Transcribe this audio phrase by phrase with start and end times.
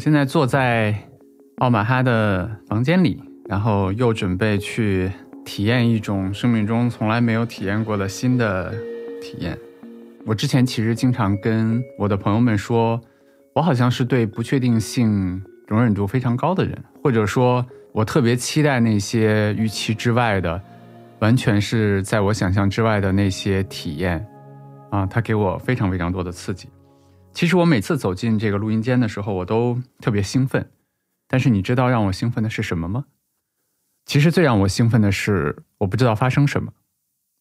[0.00, 0.94] 我现在，坐在
[1.58, 5.12] 奥马哈的房间里，然后又准备去
[5.44, 8.72] 体验一种生命中从来没有体验过的新的
[9.20, 9.58] 体验。
[10.24, 12.98] 我之前其实经常跟我的朋友们说，
[13.52, 17.62] 我好像是对不确定性容忍度非常高的人，或者说，
[17.92, 20.58] 我特别期待那些预期之外的，
[21.18, 24.26] 完全是在我想象之外的那些体验，
[24.90, 26.70] 啊，它给我非常非常多的刺激。
[27.32, 30.70] 其实我每次走进这个录音间的时候，我都特别兴奋。
[31.28, 33.04] 但是你知道让我兴奋的是什么吗？
[34.04, 36.72] 其实最让我兴奋的是，我不知道发生什么。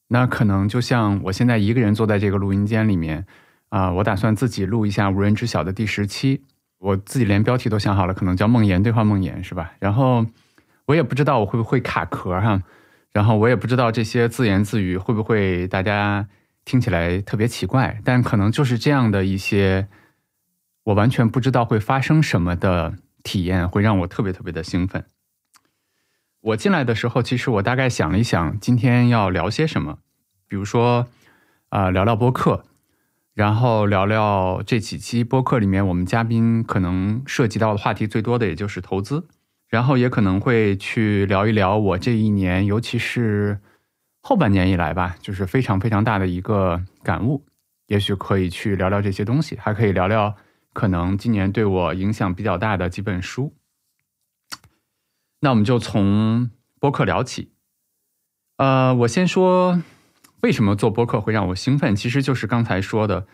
[0.09, 3.25] 那可能就像我现在一个人坐在这个录音间里面，
[3.69, 6.43] 啊，我打算自己录一下无人知晓的第十期。
[6.77, 9.73] 我自己连标题都想好了，可能叫“梦魇对话梦魇”，是吧？
[9.79, 10.25] 然后
[10.85, 12.61] 我也不知道我会不会卡壳哈，
[13.11, 16.27] 然后我也不知道这些自言自语会不会大家。
[16.65, 19.87] 听起来特别奇怪，但可能就是这样的一些
[20.83, 25.05] 我完全不知道会发生什么的体验，会让我特别特别的兴奋。
[26.41, 29.97] 我进来的时候，其实我大概想了一想，今天要聊些什么，
[30.47, 31.07] 比如说
[31.69, 32.65] 啊，聊聊播客，
[33.33, 39.27] 然后聊聊这几期播客里面我们嘉宾可能涉及到的话题最多的，也就是投资，
[39.67, 43.59] 然后也可能会去聊一聊我这一年，尤其是。
[44.21, 47.45] 后半年以来吧，就是非常非常大的一个感悟，
[47.87, 50.35] 也许可以去聊聊这些东西，还可以聊聊
[50.73, 53.55] 可能今年对我影响比较大的几本书。
[55.39, 57.53] 那我们就从播客聊起。
[58.57, 59.81] 呃，我先说
[60.41, 63.25] 为什么做播客会让我兴奋，其实就是刚才说的，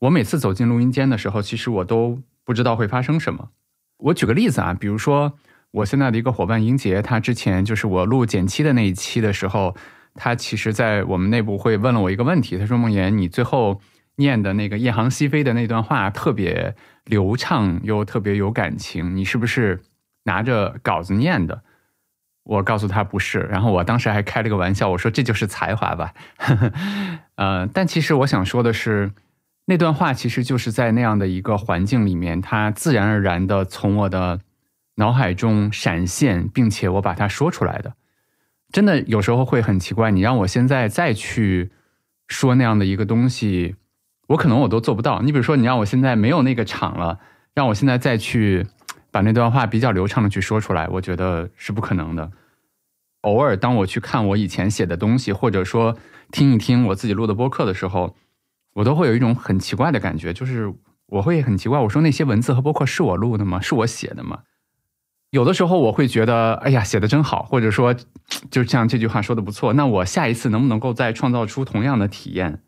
[0.00, 3.50] 我每次走进录音间的时候，其实我都不知道会发生什么。
[3.98, 5.38] 我举个例子啊，比如说
[5.70, 9.76] 我现在的一个伙伴英杰，他之前就是我录减七的那一期的时候。
[10.14, 13.80] 他其实，在我们内部会问了我一个问题，他说：“梦妍，你最后
[14.16, 19.82] 念的那个夜航西飞的那段话特别流畅又特别有感情，你是不是
[20.24, 21.62] 拿着稿子念的？”
[22.44, 26.12] 我告诉他不是，然后我当时还开了个玩笑，我说：“这就是才华吧。
[27.36, 29.12] ”呃，但其实我想说的是，
[29.64, 34.40] 那段话其实就是在那样的一个环境里面，它自然而然的从我的
[34.96, 37.94] 脑海中闪现，并且我把它说出来的。
[38.74, 41.70] 真的有时候会很奇怪，你让我现在再去
[42.26, 43.76] 说那样的一个东西，
[44.26, 45.22] 我可能我都做不到。
[45.22, 47.20] 你比如说，你让我现在没有那个场了，
[47.54, 48.66] 让我现在再去
[49.12, 52.32] 把那段话比较流畅的去说出来，我觉得是不可能的。
[53.20, 55.96] 偶尔当我去看我以前写的东西，或者说
[56.32, 58.16] 听一听我自己录的播客的时候，
[58.72, 60.74] 我都会有一种很奇怪的感觉，就是
[61.06, 63.60] 我会很奇怪，我说那些文字和播客是我录的吗？
[63.60, 64.40] 是我写的吗？
[65.34, 67.92] 有的时候我会觉得，哎呀，写的真好，或者说，
[68.52, 69.72] 就像这句话说的不错。
[69.72, 72.62] 那我下一次能不能够再创造出同样的体验？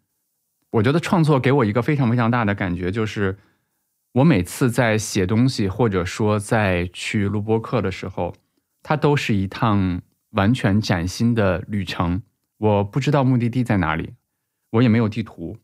[0.73, 3.39] 我觉得创作给我一个非常非常大的感觉，就是
[4.15, 8.35] 我每次在写东西，或者说在去录播课的时候，
[8.83, 12.21] 它都是一趟完全崭新的旅程。
[12.59, 14.15] 我不知道目的地在哪里，
[14.73, 15.57] 我也没有地图，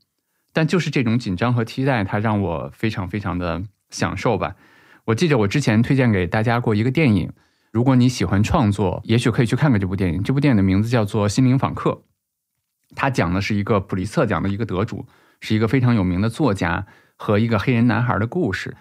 [0.52, 4.54] 但就是这种紧张和期待，它让我非常非常的享受吧。
[5.06, 7.32] 我记得我之前推荐给大家过一个电影，
[7.72, 10.22] 如果你喜欢创作，也许可以去看看这部电影。
[10.22, 11.90] 这部电影的名字叫做《心灵访客》，
[12.94, 15.06] 它讲的是一个普利策奖的一个得主，
[15.40, 18.76] 是一个非常有名的作家和一个黑人男孩的故事。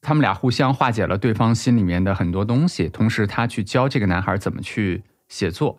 [0.00, 5.78] 他们俩互相化解了对方心里面的很多东西，同时他去教这个男孩怎么去写作。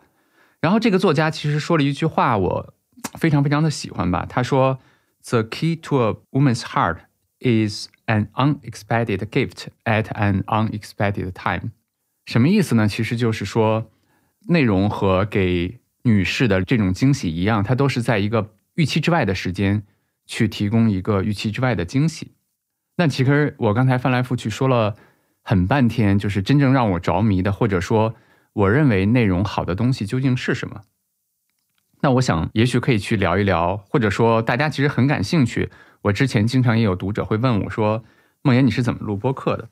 [0.61, 2.73] 然后这个作家其实说了一句话，我
[3.17, 4.25] 非常非常的喜欢吧。
[4.29, 4.79] 他说
[5.27, 6.99] ：“The key to a woman's heart
[7.41, 11.71] is。” An unexpected gift at an unexpected time，
[12.25, 12.85] 什么意思呢？
[12.85, 13.89] 其实就是说，
[14.49, 19.83] 内容和给女士的这种惊喜一样，它都是在一个预期之外的时间
[20.25, 22.33] 去提供一个预期之外的惊喜。
[22.97, 24.97] 那其实我刚才翻来覆去说了
[25.41, 28.15] 很半天，就是真正让我着迷的，或者说
[28.51, 30.81] 我认为内容好的东西究竟是什么？
[32.01, 35.69] 那我想，也许可以去聊一聊，或者说大家其实很感兴趣。
[36.03, 38.03] 我之前经常也有读者会问我说
[38.42, 39.69] ：“梦妍，你是怎么录播客的？”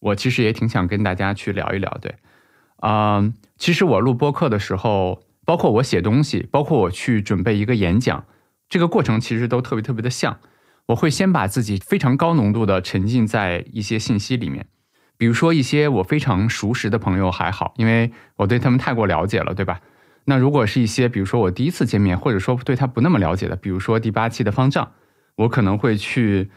[0.00, 1.98] 我其实也挺想跟大家去聊一聊。
[2.00, 2.16] 对，
[2.76, 8.24] 啊，其实我录播客的时候，包括我写东西，包括我去准备一个演讲，
[8.68, 10.38] 这个过程其实都特别特别的像。
[10.86, 14.66] 我会先把自己非常高浓度的沉浸在一些信息里面，
[15.16, 19.80] 比如说一些我非常熟识的朋友还好，因为我对他们太过了解了，对吧？
[20.24, 24.92] 那如果是一些比如说我第一次见面，或者说对他不那么了解的，比如说第八期的方丈。
[25.40, 26.50] 我可能会去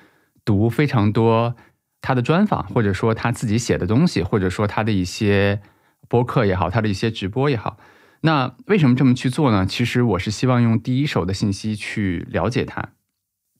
[0.45, 1.55] 读非常多
[2.01, 5.61] 他的专访，或者说他自己写的东西，或者说他的一些
[6.07, 7.77] 播客也好，他的一些直播也好。
[8.21, 9.65] 那为什么这么去做呢？
[9.65, 12.89] 其实我是希望用第一手的信息去了解他。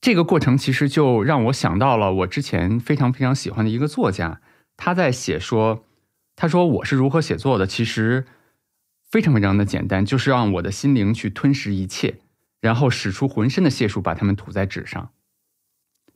[0.02, 4.42] 这个过程其实就让我想到了我之前非常非常喜欢的一个作家，
[4.76, 5.86] 他在写说，
[6.36, 8.26] 他说我是如何写作的，其实
[9.10, 12.16] 非常非常的简单，就是让我的心灵去吞噬一切，
[12.64, 15.10] 然后使出浑身的解数把它们吐在纸上。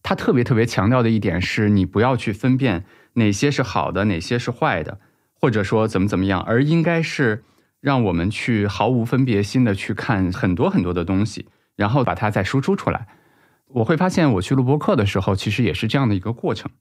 [0.01, 2.85] 他特别特别强调的一点是，你不要去分辨
[3.15, 5.01] 哪些是好的，哪些是坏的，
[5.33, 7.43] 或者说怎么怎么样，而应该是
[7.81, 13.09] 让我们去毫无分别心的去看很多很多的东西，然后把它再输出出来。
[13.67, 16.71] 我会发现，我去录播课的时候，其实也是这样的一个过程。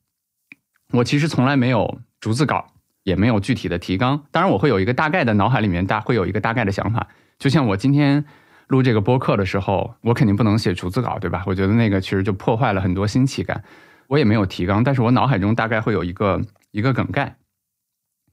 [0.93, 2.69] 我其实从来没有逐字稿，
[3.03, 4.27] 也没有具体的提纲。
[4.31, 7.09] 当然，我会有一个大概的脑海里面大会有一个大概的想法。
[7.41, 8.25] 就像我今天
[8.69, 11.45] 录这个播客的时候，我肯定不能写逐字稿，对吧？
[11.47, 13.63] 我觉得那个其实就破坏了很多新奇感。
[14.09, 16.41] 我也没有提纲，但是我脑海中大概会有一个
[16.71, 17.37] 一个梗概。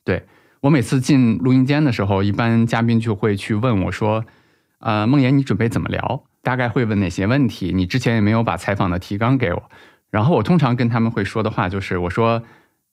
[0.04, 0.26] 对
[0.62, 4.26] 我每次进录音间的时候，一般嘉宾就会去问我说
[4.80, 7.72] ：“呃，梦妍，你准备怎么聊？”大概会问哪些问题？
[7.74, 9.70] 你之前也没有把采访的提纲给我，
[10.10, 12.44] 然后我通常跟他们会说的话就是：我说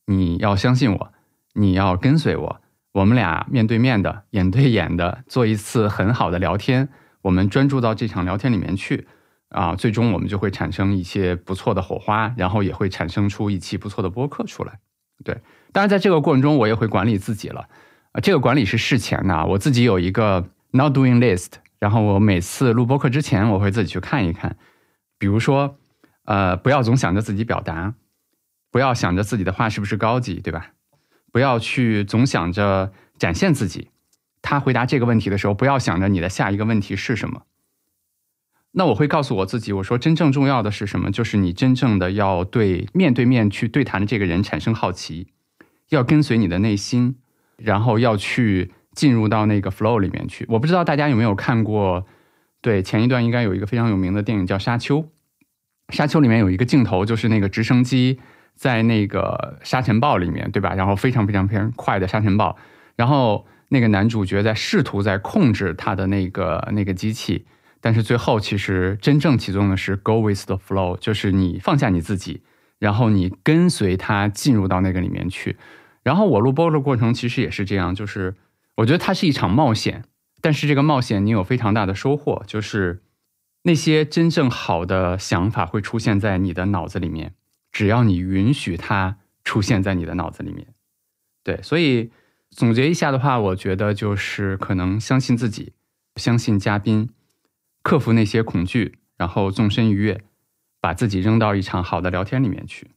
[0.07, 1.13] 你要相信我，
[1.55, 2.61] 你要跟随我，
[2.93, 6.89] 我们俩面对面的、眼对眼的做一次很好的聊天，
[7.23, 9.07] 我们专注到这场聊天里面去
[9.49, 14.79] 啊，最终我们就会产生一些不错的火花，然后也会产生出一期不错的播客出来。
[15.25, 15.41] 对，
[15.73, 17.69] 当然在这个过程中，我也会管理自己了
[18.13, 21.53] 啊，这个管理是事前的，我自己有一个 not doing list。
[21.79, 24.57] 然后我每次录播课之前，我会自己去看一看，
[25.19, 25.79] 比如说，
[26.25, 27.95] 呃，不要总想着自己表达，
[28.71, 30.73] 不要想着自己的话是不是高级，对吧？
[31.33, 33.90] 不要去总想着展现自己。
[34.43, 37.43] 他回答这个问题的时候，不要想着你的下一个问题是什么。
[38.73, 41.11] 那我会告诉我自己，我说真正重要的是什么？
[41.11, 45.29] 就是你真正的要对面对面去对谈的这个人产生好奇，
[45.89, 47.17] 要跟随你的内心，
[47.57, 48.73] 然后要去。
[48.93, 52.05] 进入到那个 flow 里面去，我不知道大家有没有看过，
[52.61, 54.99] 对，前一段应该有一个非常有名的电影叫《沙丘》，
[55.91, 58.19] 《沙丘》里面有一个镜头，就是那个直升机
[58.57, 60.75] 在那个沙尘暴里面，对吧？
[60.75, 62.57] 然后非常非常非常快的沙尘暴，
[62.97, 67.47] 然后那个男主角在试图在控制他的那个那个机器，
[67.81, 72.43] 但是最后其实真正启动的是 go with the flow，就是你放下你自己，
[72.79, 75.57] 然后你跟随他进入到那个里面去。
[76.03, 78.37] 然后我录播的过程其实也是这样，就是。
[78.77, 80.05] 我觉得它是一场冒险，
[80.41, 83.03] 但是这个冒险你有非常大的收获，就是
[83.65, 87.35] 那些真正好的想法会出现在你的脑子里面，
[87.71, 90.69] 只要你允许它出现在你的脑子里面。
[91.45, 92.11] 对，所以
[92.51, 95.73] 总结一下的话，我觉得就是可能相信自己，
[96.17, 97.11] 相信嘉宾，
[97.83, 100.23] 克服那些恐惧，然后纵身一跃，
[100.81, 102.91] 把自己扔到一场好的聊天里面去。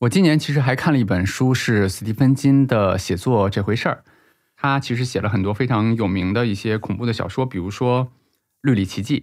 [0.00, 4.04] 我今年其实还看了一本书，是斯蒂芬金的写作这回事儿。
[4.54, 8.04] 他其实写了很多非常有名的一些恐怖的小说，比如说
[8.60, 9.20] 《绿里奇迹》，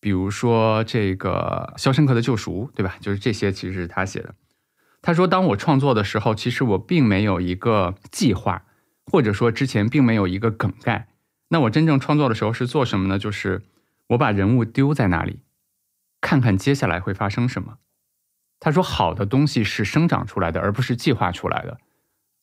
[0.00, 2.96] 比如说这个《肖申克的救赎》，对吧？
[3.00, 4.34] 就是这些其实是他写的。
[5.02, 8.64] 他说，当我创作的时候，其实我并没有一个计划，
[9.04, 11.08] 或者说之前并没有一个梗概。
[11.48, 13.18] 那我真正创作的时候是做什么呢？
[13.18, 13.62] 就是
[14.10, 15.40] 我把人物丢在那里，
[16.20, 17.78] 看看接下来会发生什么。
[18.60, 21.78] 他说：“好的东西是生长出来的，而不是计划出来的。”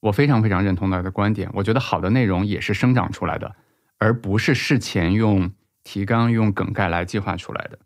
[0.02, 1.50] 我非常非常认同他的观点。
[1.54, 3.56] 我觉得好的内容也是生长出来的，
[3.98, 5.52] 而不是事前用
[5.84, 7.80] 提纲、用梗概来计划出来的。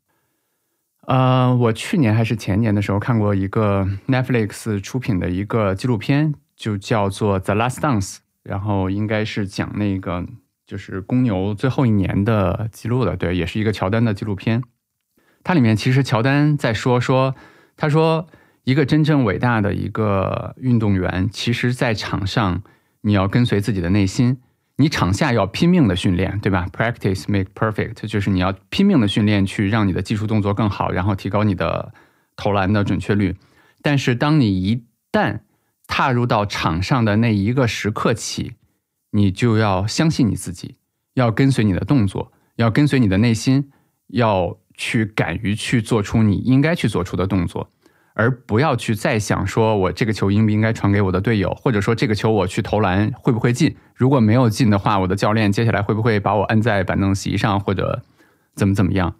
[1.08, 10.26] 呃，我去年还是前年的时候看过一个 Netflix 出品的一个纪录片，就叫做《The Last Dance》，然后应该是讲那个
[10.66, 13.18] 就是公牛最后一年的记录的。
[13.18, 14.64] 对，也是一个乔丹的纪录片。
[15.44, 17.36] 它里面其实乔丹在说说。
[17.76, 18.28] 他说
[18.66, 22.62] ：“一个真正伟大的一个运动员，其实，在场上
[23.02, 24.38] 你要跟随自己的内心，
[24.78, 31.94] 你场下要拼命的训练，对吧？Practice make perfect，就是你要拼命的训练，去让你的技术动作更好，然后提高你的
[32.36, 33.36] 投篮的准确率。
[33.82, 35.42] 但是，当你一旦
[35.88, 38.54] 踏入到场上的那一个时刻起，
[39.12, 40.78] 你就要相信你自己，
[41.14, 43.70] 要跟随你的动作，要跟随你的内心，
[44.08, 47.70] 要。”去敢于去做出你应该去做出的动作，
[48.14, 53.76] 而不要去再想说我这个球应不应该传给我的队友，或者说这个球我去投篮会不会进？
[53.96, 58.04] 如果没有进的话，我的教练接下来会不会把我摁在板凳席上，或者
[58.56, 59.16] 怎么怎么样？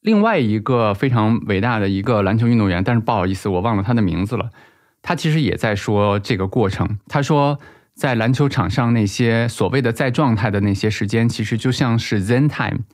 [0.00, 4.50] 另外一个非常伟大的一个篮球运动员，但是不好意思，我忘了他的名字了。
[5.02, 6.98] 他其实也在说这个过程。
[7.08, 7.58] 他说，
[7.94, 12.84] 在篮球场上那些所谓的在状态的那些时间，其实就像是 Zen time。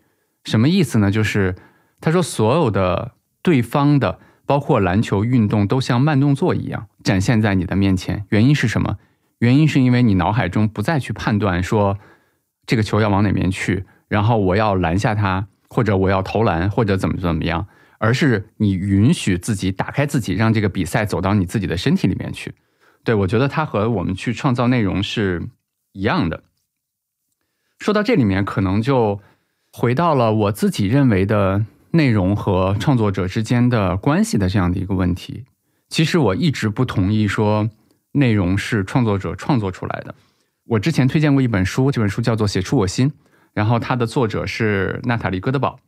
[0.45, 1.11] 什么意思呢？
[1.11, 1.55] 就是
[2.01, 4.19] 他说，所有的对方的，
[4.53, 8.27] 包括篮球运动，都像慢动作一样展现在你的面前。
[8.29, 8.99] 原因是什么？
[9.39, 11.97] 原因是因为你脑海中不再去判断说
[12.67, 17.67] 这个球要往哪边去，然后我要拦下他，或者我要投篮，或者怎么怎么样，
[17.97, 22.55] 而是你允许自己打开自己，让这个比赛走到你自己的身体里面去。
[23.05, 25.49] 对我觉得它和我们去创造内容是
[25.93, 26.43] 一样的。
[27.79, 29.19] 说到这里面，可能就
[29.73, 35.45] 回到了我自己认为的内容和创作者之间的关系的这样的一个问题。
[35.89, 37.69] 其实我一直不同意说
[38.13, 40.15] 内容是创作者创作出来的。
[40.65, 43.11] 我之前推荐过一本书，这本书叫做《写出我心》，
[43.53, 45.79] 然后它的作者是娜塔莉·戈德堡。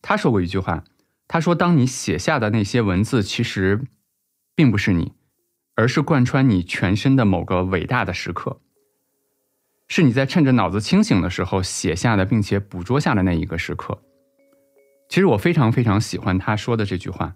[0.00, 0.82] 他说过一句话，
[1.28, 3.82] 他说：“当你写下的那些文字，其实
[4.56, 5.12] 并不是你，
[5.76, 8.60] 而是贯穿你全身的某个伟大的时刻，
[9.86, 14.02] 是你在趁着脑子清醒的时候写下的，并且捕捉下的那一个时刻。”
[15.12, 17.34] 其实我非常非常喜欢他说的这句话。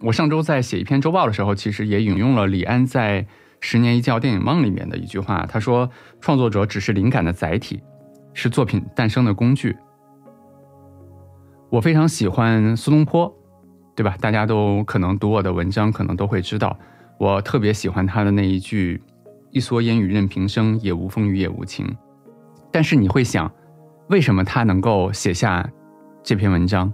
[0.00, 3.22] 我上周在写一篇周报的时候，其实也引用了李安在
[3.60, 5.46] 《十年一觉电影梦》里面的一句话。
[5.48, 5.88] 他说
[6.20, 7.80] ：“创作者只是灵感的载体，
[8.32, 9.76] 是作品诞生的工具。”
[11.70, 13.32] 我非常喜欢苏东坡，
[13.94, 14.16] 对吧？
[14.20, 16.76] 大家都可能读我的文章，可能都会知道，
[17.20, 19.00] 我特别喜欢他的那一句
[19.52, 21.86] ：“一蓑烟雨任平生，也无风雨也无晴。”
[22.72, 23.48] 但是你会想，
[24.08, 25.70] 为什么他能够写下
[26.24, 26.92] 这篇文章，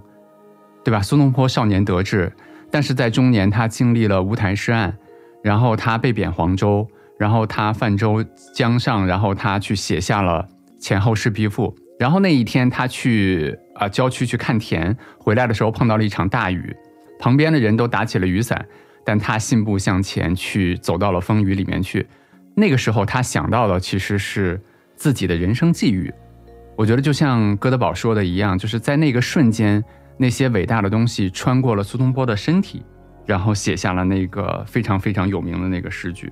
[0.83, 1.01] 对吧？
[1.01, 2.31] 苏东坡少年得志。
[2.69, 4.95] 但是在中年，他经历了乌台诗案，
[5.41, 8.23] 然后他被贬黄州，然后他泛舟
[8.53, 10.47] 江上，然后他去写下了
[10.81, 11.73] 《前后赤壁赋》。
[11.97, 16.75] 然后那一天，他去啊郊区去看田，回来的时候碰到了一场大雨，
[17.19, 18.65] 旁边的人都打起了雨伞，
[19.05, 22.07] 但他信步向前去，走到了风雨里面去。
[22.55, 24.59] 那个时候，他想到的其实是
[24.95, 26.13] 自己的人生际遇。
[26.81, 29.83] 我觉得就像哥德堡说的一样，就是在那个瞬间。
[30.17, 32.83] 那些伟大的东西穿过了苏东坡的身体，
[33.25, 36.31] 然后写下了那个非常非常有名的那个诗句。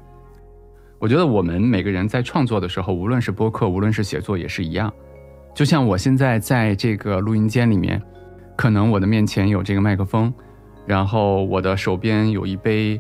[0.97, 4.91] 我觉得我们每个人在创作的时候，无论是播客，无论是写作，也是一样。
[5.55, 8.01] 就像我现在在这个录音间里面，
[8.55, 10.33] 可能我的面前有这个麦克风，
[10.85, 12.99] 然后我的手边有一杯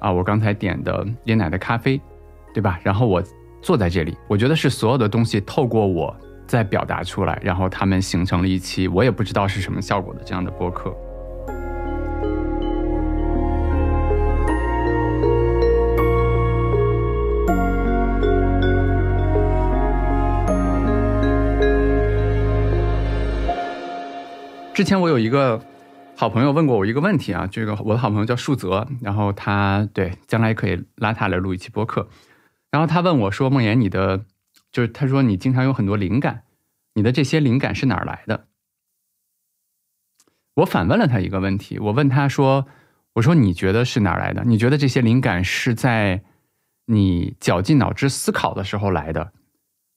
[0.00, 2.00] 啊，我刚才点的椰奶的咖啡，
[2.54, 2.80] 对吧？
[2.82, 3.22] 然后我
[3.62, 6.14] 坐在这里，我觉得是所有的东西透过我。
[6.46, 10.94] 再表达出来，然后他们形成了一期我也不知道是什么效果的这样的播客。
[24.72, 25.60] 之前我有一个
[26.14, 32.08] 好朋友问过我一个问题啊，这个我的好朋友叫树泽，然后他对将来可以拉他来录一期播客，
[32.70, 34.24] 然后他问我说：“梦妍，你的。”
[34.72, 36.44] 就是他说你经常有很多灵感，
[36.94, 38.48] 你的这些灵感是哪儿来的？
[40.54, 42.66] 我反问了他一个问题，我问他说
[43.14, 44.44] ：“我说你觉得是哪儿来的？
[44.44, 46.24] 你觉得这些灵感是在
[46.86, 49.32] 你绞尽脑汁思考的时候来的，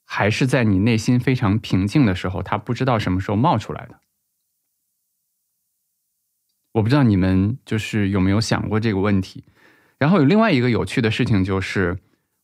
[0.05, 3.99] 还是在你内心非常平静的时候，他不知道什么时候冒出来的？”
[6.73, 9.45] 我不知道你们就是有没有想过这个问题。
[9.97, 11.99] 然后有另外一个有趣的事情就是。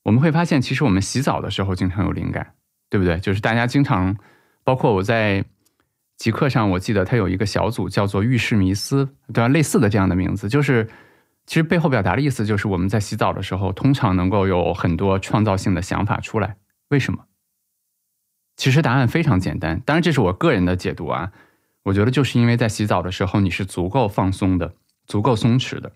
[0.05, 2.53] 我们会发现，其实我们洗澡的时候经常有灵感，
[2.91, 3.19] 对不对？
[3.19, 4.15] 就是大家经常，
[4.63, 5.43] 包括我在
[6.15, 9.47] 极客上，我记得他有一个小组叫做“浴室迷思”，对吧？
[9.47, 10.87] 类似的这样的名字，就是
[11.47, 16.57] 其实背后表达的意思就是我们在洗澡的时候，通常能够有很多创造性的想法出来。
[16.89, 17.25] 为什么？
[18.55, 21.31] 其实答案非常简单，当然这是我个人的解读啊。
[21.83, 24.75] 我觉得就是因为在洗澡的时候，你是足够放松的，
[25.07, 25.91] 足够松弛的。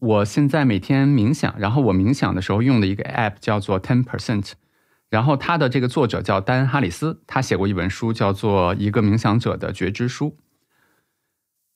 [0.00, 4.52] 我现在每天冥想，然后我冥想的时候用的一个 app 叫做 Ten Percent，
[5.10, 10.30] 然后他的这个作者叫丹·哈里斯，他写过一本书叫做《一个冥想者的觉知书》。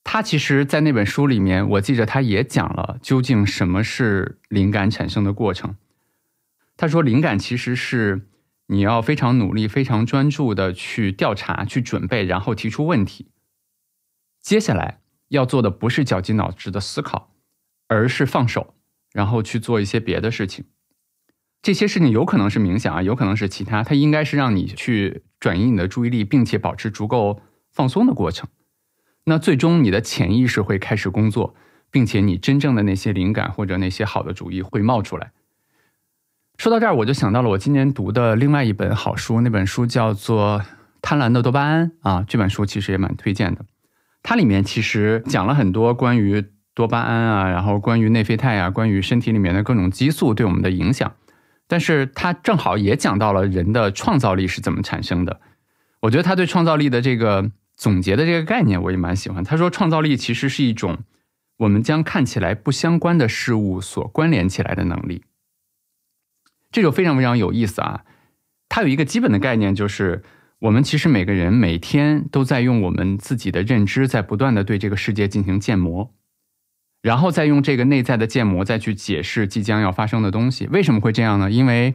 [0.02, 5.76] 他其实，在那本书里面，我记着他也讲了究竟什么是灵感产生的过程。
[6.76, 8.28] 他说，灵感其实是
[8.69, 13.28] 你要非常努力、非常专注的去调查、去准备，然后提出问题。
[14.40, 17.33] 接下来要做的不是绞尽脑汁的思考。
[17.86, 18.74] 而是放手，
[19.12, 20.64] 然后去做一些别的事情。
[21.62, 23.82] 这些事情有可能是冥想啊，有可能是其他。
[23.82, 27.40] 它应该是让你去转移你的注意力，并且保持足够
[27.72, 28.48] 放松的过程。
[29.24, 31.54] 那最终你的潜意识会开始工作，
[31.90, 35.32] 并且你真正的那些灵感或者那些好的主意会冒出来。
[36.58, 40.60] 说到这儿，我就想到了我今年读的另外一本好书，那本书叫做
[41.00, 42.24] 《贪婪的多巴胺》啊。
[42.28, 43.64] 这本书其实也蛮推荐的。
[44.22, 46.44] 它里面其实讲了很多关于。
[46.75, 51.14] 多巴胺啊，然后关于内啡肽啊，关于身体里面的各种激素对我们的影响，
[51.69, 55.40] 但是他正好也讲到了人的创造力是怎么产生的。
[56.00, 59.43] 我觉得他对创造力的这个总结的这个概念，我也蛮喜欢。
[59.43, 60.99] 他说，创造力其实是一种
[61.59, 65.23] 我们将看起来不相关的事物所关联起来的能力。
[66.71, 68.04] 这就非常非常有意思啊。
[68.69, 70.25] 它有一个基本的概念，就是
[70.59, 76.12] 我们其实每个人每天都在用我们自己的认知，在不断的对这个世界进行建模，
[77.04, 80.66] 然后再用这个内在的建模再去解释即将要发生的东西。
[80.68, 81.50] 为什么会这样呢？
[81.50, 81.94] 因为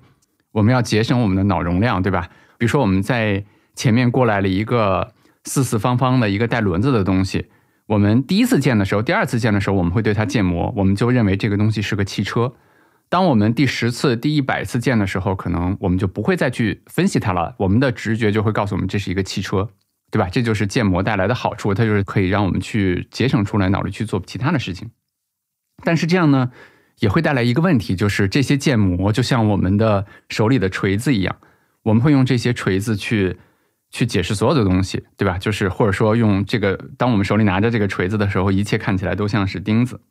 [0.52, 2.30] 我们要节省我们的脑容量，对吧？
[2.60, 7.48] 比如说我们在前面过来了一个四四方方的一个带轮子的东西，
[7.88, 12.54] 我们第一次见的时候，第二次见的时候，我们会对它建模，我们就认为这个东西是个汽车。
[13.10, 17.56] 当我们第十次、第一百次见的时候，可能我们就不会再去分析它了。
[17.58, 19.72] 我们的直觉就会告诉我们这是一个汽车，
[20.12, 20.30] 对吧？
[20.32, 24.90] 这就是建模带来的好处，它就是可以让我们去节省出来脑力去做其他的事情。
[25.84, 26.52] 但是这样呢，
[27.00, 31.38] 也会带来一个问题，就是这些建模就像我们的手里的锤子一样，
[31.84, 33.38] 我们会用这些锤子去
[33.90, 35.38] 去解释所有的东西，对吧？
[35.38, 40.02] 就是或者说用这个，当我们手里拿着这个锤子的时候，一切看起来都像是钉子，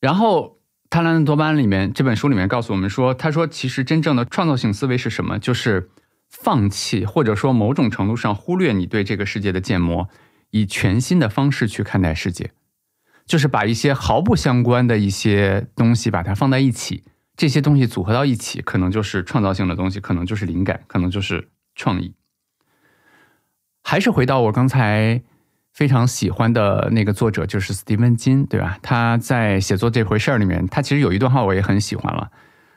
[0.00, 0.58] 然后。
[0.94, 5.38] 《贪婪的多巴胺》里面这本书里面告诉我们说，他说其实真正的创造性思维是什么？
[5.38, 5.88] 就是
[6.32, 10.08] 放弃或者说某种程度上忽略你对这个世界的建模，
[10.50, 12.50] 以全新的方式去看待世界，
[13.24, 17.04] 就是把一些毫不相关的一些东西把它放在一起，
[17.36, 22.14] 这些东西组合到一起，可能就是创造性的东西，可能就是灵感，可能就是创意。
[23.84, 25.22] 还是回到我刚才。
[25.74, 28.76] 非常喜欢的那个作者就是斯蒂芬金，对吧？
[28.82, 32.30] 他在写作这回事儿里面，他其实有一段话我也很喜欢了。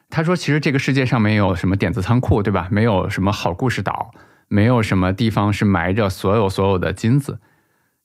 [0.09, 2.67] 他说：“其实这个世界上没有什么点子仓库，对吧？
[2.71, 4.13] 没有什么好故事岛，
[4.47, 7.39] 没有什么地方是埋着所有所有的金子。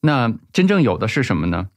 [0.02, 1.68] 那真正有的是什么呢？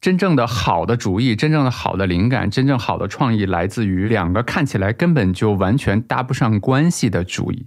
[0.00, 7.66] 真正的好的主意，真正的好的灵感，真正好的创意，来自于两个看起来根本就完全搭不上关系的主意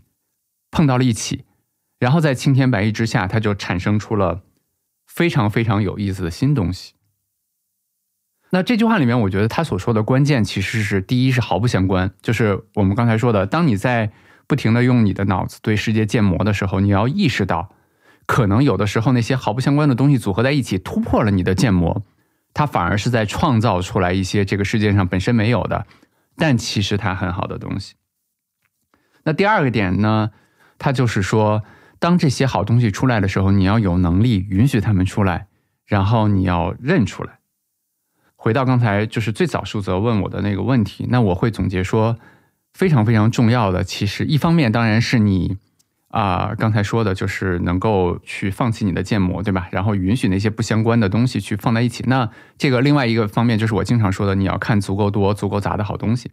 [0.71, 1.45] 碰到了一起，
[1.99, 4.43] 然后在青天白日之下，它就产生出了。”
[5.10, 6.93] 非常非常有意思的新东西。
[8.52, 14.12] 那这句话里面，我觉得他所说的关键其实是：第一是毫不相关，就是我们刚才说的，当你在
[14.48, 17.70] 不停的用你的脑子对世界建模的时候，你要意识到，
[18.26, 22.04] 可能有的时候那些毫不相关的东西组合在一起，突破了你的建模，
[22.54, 25.86] 它反而是在创造出来一些这个世界上本身没有的，
[26.36, 27.96] 但其实它很好的东西。
[29.24, 30.32] 那第二个点呢，
[30.78, 31.64] 它就是说。
[32.02, 35.48] 当这些好东西出来的时候，你要有能力允许他们出来，
[35.86, 37.38] 然后你要认出来。
[38.41, 42.17] 回到刚才就是最早树泽问我的那个问题，那我会总结说，
[42.73, 45.58] 非常非常重要的，其实一方面当然是你
[46.08, 49.67] 啊刚才说的，就是能够去放弃你的建模，对吧？
[49.71, 52.06] 然后允许那些不相关的东西去放在一起。
[52.08, 56.32] 那这个另外一个方面就是我经常说的，你要看足够多、足够杂的好东西。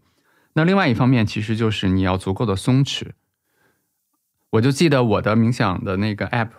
[0.52, 3.08] 那另外一方面其实就是你要足够的松弛。
[4.50, 6.50] 我就记得我的冥想的那个 app，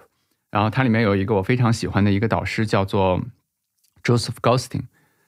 [0.52, 3.22] 然后它里面有一个我非常喜欢的一个导师，叫做
[4.04, 4.82] Joseph Gostin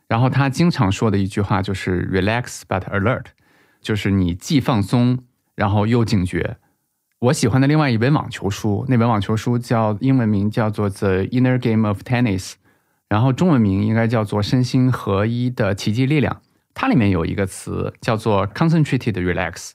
[0.09, 3.27] 然后他经常说的一句话就是 “relax but alert”，
[3.79, 5.19] 就是你既放松，
[5.55, 6.57] 然后又警觉。
[7.19, 12.51] 我喜欢的另外一本网球书，那本网球书叫英文名叫做《The Inner Game of Tennis》，
[13.07, 16.33] 然后中文名应该叫做《身心合一的奇迹力量》。
[16.73, 19.71] 它里面有一个词叫做 “concentrated relax”，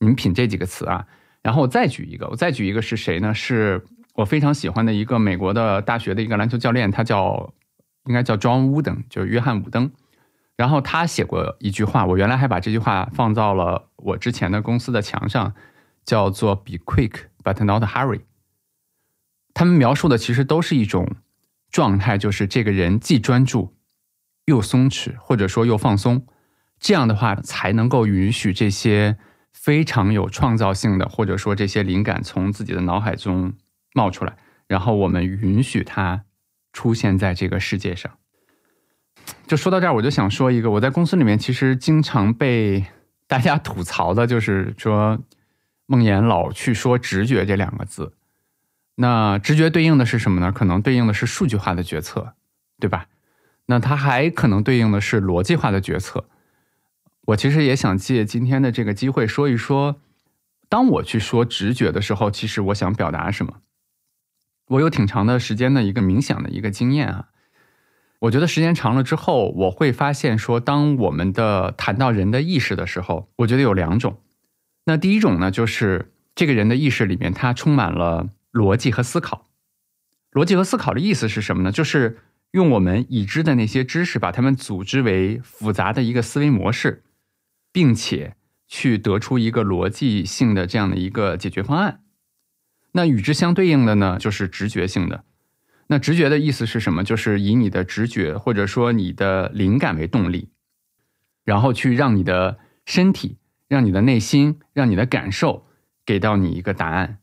[0.00, 1.06] 你们品这几个词啊。
[1.42, 3.32] 然后我再举一个，我再举一个是谁呢？
[3.32, 3.84] 是
[4.14, 7.54] 我非常喜欢的一个美国的大学的一个篮球教练，他叫
[8.04, 9.90] 应该叫 John Wooden，就是约翰伍登。
[10.56, 15.54] 然后他写过一句话，我原来还把这句话放到了我之前的公司的墙上，
[16.04, 18.20] 叫做 “Be quick but not hurry”。
[19.52, 21.16] 他们描述的其实都是一种
[21.70, 23.74] 状态，就是这个人既专注
[24.44, 26.26] 又松弛，或者说又放松，
[26.78, 29.16] 这样的话才能够允许这些。
[29.56, 33.54] 非常有创造性的，或者说这些灵感从自己的脑海中
[33.94, 34.36] 冒出来，
[34.66, 36.24] 然后我们允许它
[36.74, 38.12] 出现在这个世界上。
[39.46, 42.84] 就说到这儿，我就想说一个，我在公司里面其实经常被
[43.26, 45.18] 大家吐槽的，就是说
[45.86, 48.12] 梦魇老去说“直觉”这两个字。
[48.96, 50.52] 那直觉对应的是什么呢？
[50.52, 52.34] 可能对应的是数据化的决策，
[52.78, 53.06] 对吧？
[53.66, 56.28] 那它还可能对应的是逻辑化的决策。
[57.28, 60.00] 我其实也想借今天的这个机会说一说，
[60.68, 63.60] 当我去说直觉的时候，其实我想表达什么。
[64.74, 67.28] 我有挺长的时间的一个冥想的一个经验啊，
[68.20, 74.20] 我觉得时间长了之后，我会发现说，当我们的谈到人的意识的时候，我觉得有两种。
[74.84, 79.46] 那第一种呢，就是这个人的意识里面，它充满了逻辑和思考。
[80.32, 81.72] 逻辑和思考的意思是什么呢？
[81.72, 82.18] 就是
[82.52, 87.02] 用我们已知的那些知识，把它们组织为复杂的一个思维模式。
[87.74, 88.36] 并且
[88.68, 92.03] 去得出一个逻辑性的这样的一个解决方案。
[92.96, 95.24] 那与之相对应的呢，就是直觉性的。
[95.88, 97.02] 那直觉的意思是什么？
[97.02, 100.48] 就是以你的直觉或者说你的灵感为动力，
[101.44, 105.66] 然后去让你的身体、让你的内心、让你的感受
[106.06, 107.18] 给到你一个答案。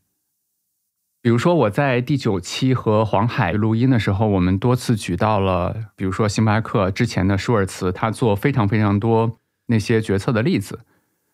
[1.22, 10.80] 比如说我在第九期和黄海录音的时候，我们多次举到了，比如说星巴克之前的舒尔茨，他做非常非常多那些决策的例子，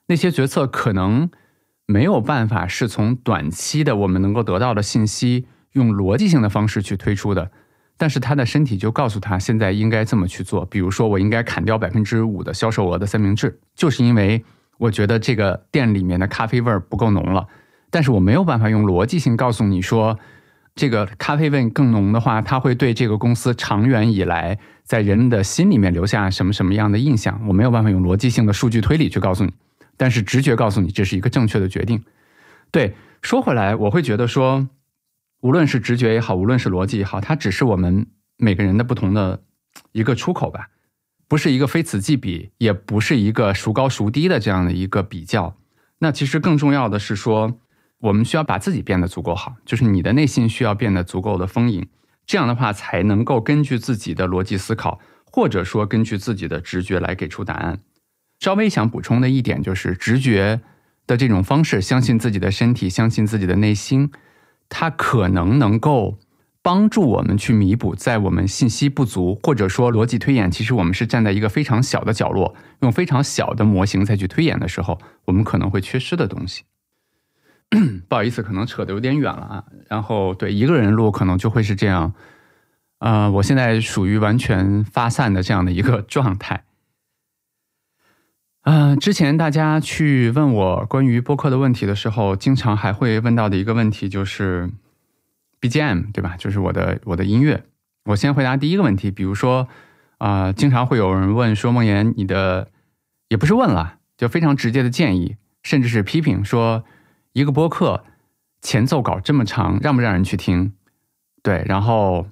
[0.06, 1.30] 那些决策可能
[1.90, 7.50] 没有办法是从短期的我们能够得到的信息用逻辑性的方式去推出的，
[7.96, 10.66] 但是他的身体就告诉他现在应该这么去做。
[10.66, 14.44] 比如说我应该砍掉百分之五的销售额的三明治，就是因为
[14.76, 17.46] 我觉得这个店里面的咖啡味儿不够浓了。
[17.88, 20.18] 但是我没有办法用逻辑性告诉你说，
[20.74, 27.40] 这个咖啡味更浓的话，它会对这个公司长远以来在人们的心里面留下什么什么样的印象？
[27.48, 29.52] 我没有办法用逻辑性的数据推理去告诉你，
[29.98, 32.02] 但是直觉告诉你这是一个正确的决定。
[32.70, 34.66] 对，说回来，我会觉得说，
[35.42, 38.06] 无论是直觉也好，无论是逻辑也好，它只是我们
[38.38, 39.42] 每个人的不同的
[39.92, 40.70] 一个出口吧，
[41.28, 45.54] 不是一个非此即彼，也不是一个孰高孰低的这样的一个比较。
[45.98, 47.60] 那其实更重要的是说。
[48.00, 51.88] 我们需要把自己变得足够好，就是你的内心需要变得足够的丰盈，
[52.24, 57.80] 这样的话才能够根据自己的逻辑思考，或者说根据自己的直觉来给出答案。
[58.38, 60.60] 稍微想补充的一点就是，直觉
[61.06, 64.10] 的这种方式，相信自己的身体，相信自己的内心，
[64.68, 66.18] 它可能能够
[66.62, 76.64] 帮助我们去弥补在我们信息不足，或者说逻辑推演，其实我们是站在一个非常小的角落，用非常小的模型再去推演的时候，我们可能会缺失的东西。
[78.08, 79.64] 不好意思，可能扯得有点远了啊。
[79.88, 82.14] 然后，对一个人录可能就会是这样。
[82.98, 86.64] 呃，我现在属于完全发散的这样的一个状态。
[88.62, 94.70] 嗯，之前大家去问我关于播客的问题的时候，经常还会问到的一个问题就是
[95.60, 96.36] BGM，对吧？
[96.36, 97.64] 就是我的我的音乐。
[98.04, 99.68] 我先回答第一个问题，比如说
[100.18, 102.70] 啊，经常会有人问说梦妍，你的
[103.28, 106.84] 也不是问了，就非常直接的建议，甚至是批评说。
[107.34, 108.04] 一个播客
[108.62, 110.72] 前奏稿这么长，让不让人去听？
[111.40, 112.26] 对，然后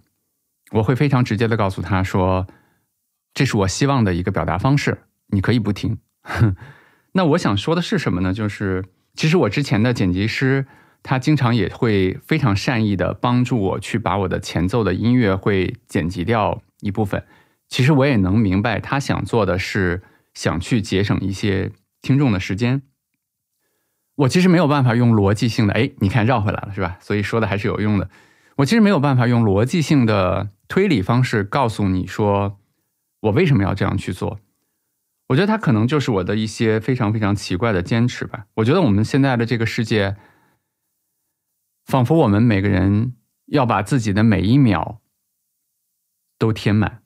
[0.73, 2.49] 我会非常直接的告诉他说
[3.33, 5.99] ：“这是我希望的一个表达方式，你可以不听。”
[7.13, 8.33] 那我想说的是什么呢？
[8.33, 8.85] 就是
[9.15, 10.67] 其实我之前的剪辑师，
[11.03, 17.25] 他经常也会非常善意的帮助我去把我的前奏的音乐会剪辑掉一部分。
[17.69, 20.03] 其实我也能明白，他想做的是
[20.35, 22.83] 想去节省一些听众的时间。
[24.17, 26.97] 我其实没有办法用逻辑性的，哎，你看绕回来了是吧？
[27.01, 28.09] 所以说的还是有用的。
[28.57, 32.59] 我其实没有办法用逻辑性的推理方式告诉你说
[33.21, 34.39] 我为什么要这样去做。
[35.29, 38.47] 我觉得它可能就是我的一些非常非常奇怪的坚持吧。
[38.55, 40.17] 我觉得我们现在的这个世界，
[41.85, 43.15] 仿佛我们每个人
[43.47, 45.01] 要把自己的每一秒
[46.39, 47.03] 都填满。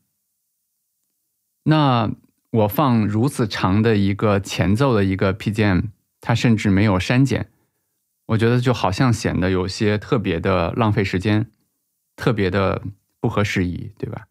[1.64, 2.10] 那
[2.50, 5.90] 我放如此长的一个前奏的一个 PGM。
[6.22, 7.50] 它甚至没有删减，
[8.26, 11.50] 我觉得就好像显得有些特别的浪费时间，
[12.14, 12.82] 特别的
[13.20, 14.26] 不合时宜，对吧？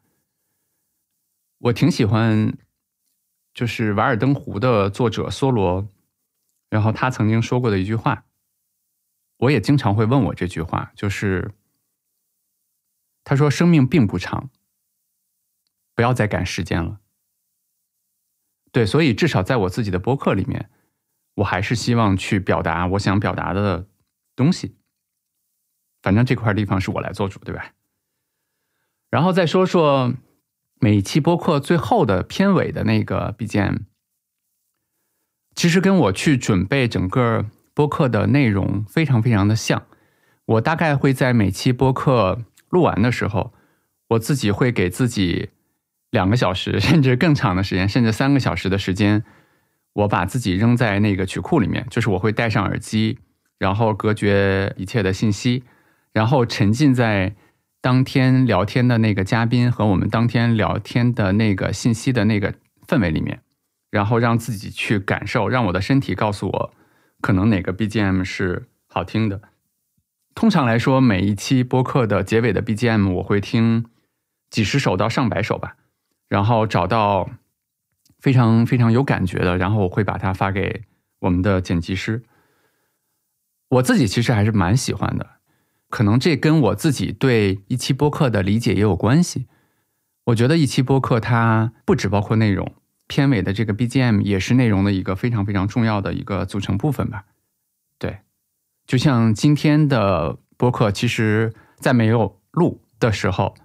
[1.58, 2.54] 我挺喜欢，
[3.59, 5.85] 就是《瓦尔登湖》的作者梭罗，
[6.69, 8.23] 然后他曾经说过的一句话，
[9.35, 11.53] 我也经常会问我这句话，就是
[13.25, 14.49] 他说：“生命并不长，
[15.93, 17.01] 不要再赶时间了。”
[18.71, 20.69] 对，所以至少在我自己的播客里面。
[21.33, 23.89] 我还是希望去表达我想表达的
[24.37, 24.77] 东西，
[26.01, 27.73] 反正这块地方是我来做主，对吧？
[29.09, 30.13] 然后再说说
[30.81, 33.79] 每期播客最后的片尾的那个 BGM，
[35.53, 39.83] 其实跟我去准备整个播客的内容非常非常的像。
[40.45, 42.39] 我大概会在每期播客
[42.69, 43.53] 录完的时候，
[44.07, 45.49] 我自己会给自己
[46.11, 49.25] 两个小时 甚至更长的时间，甚至三个小时的时间。
[49.93, 53.19] 我把自己扔在那个曲库里面，就是我会戴上耳机，
[53.57, 55.63] 然后隔绝一切的信息，
[56.13, 57.35] 然后沉浸在
[57.81, 62.53] 当天聊天的那个嘉宾和我们当天聊天的那个信息的那个
[62.87, 63.41] 氛围里面，
[63.89, 66.73] 然后让自己去感受，让我的身体告诉我，
[67.21, 69.41] 可能哪个 BGM 是好听的。
[70.35, 73.85] 通常来说，每一期播客的结尾的 BGM 我会听
[74.49, 75.75] 几十首到上百首吧，
[76.27, 77.29] 然后找到。
[78.21, 80.83] 非常非常有感觉的，然后我会把它发给
[81.19, 82.21] 我们的剪辑师。
[83.69, 85.38] 我自己其实还是蛮喜欢的，
[85.89, 89.47] 可能这跟我自己对一期播客的理解也有关系。
[90.25, 92.73] 我觉得一期播客它不只包括内容，
[93.08, 97.25] 片尾的这个 BGM 也是内容的一个非常非常重要的一个组成部分吧。
[97.97, 98.19] 对，
[98.86, 103.56] 就像今天的播客，其实在没有录的时候。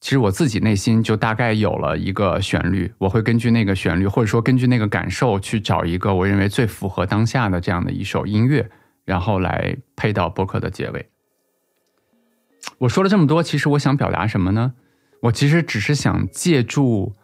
[0.00, 8.68] 其实我自己内心就大概有了一个旋律，我会根据那个旋律，或者说根据那个感受去找一个我认为最符合当下的这样的一首音乐，
[9.06, 11.08] 然后来配到播客的结尾。
[12.78, 14.72] 我说了这么多，其实我想表达什么呢？
[15.22, 17.14] 我其实只是想借助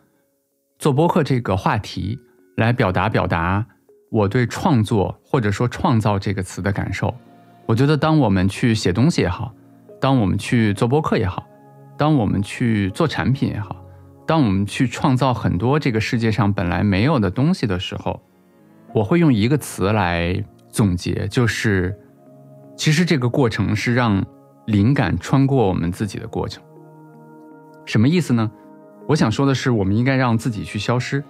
[0.78, 2.18] 做播客这个话题
[2.56, 3.66] 来表达表达
[4.10, 7.14] 我对创作或者说创造这个词的感受。
[7.66, 9.54] 我觉得，当我们去写东西也好，
[10.00, 11.46] 当我们去做播客也好，
[11.96, 13.76] 当我们去做产品也好，
[14.26, 18.20] 当我们去创造很多这个世界上本来没有的东西的时候，
[18.94, 21.96] 我会用一个词来总结，就是
[22.76, 24.24] 其实这个过程是让
[24.66, 26.62] 灵感穿过我们自己的过程。
[27.84, 28.50] 什么意思呢？
[29.08, 31.24] 我想说的是，我们应该让自己去消失，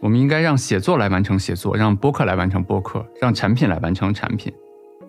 [0.00, 4.52] 我们应该让写作来完成写作，让播客来完成播客，让产品来完成产品。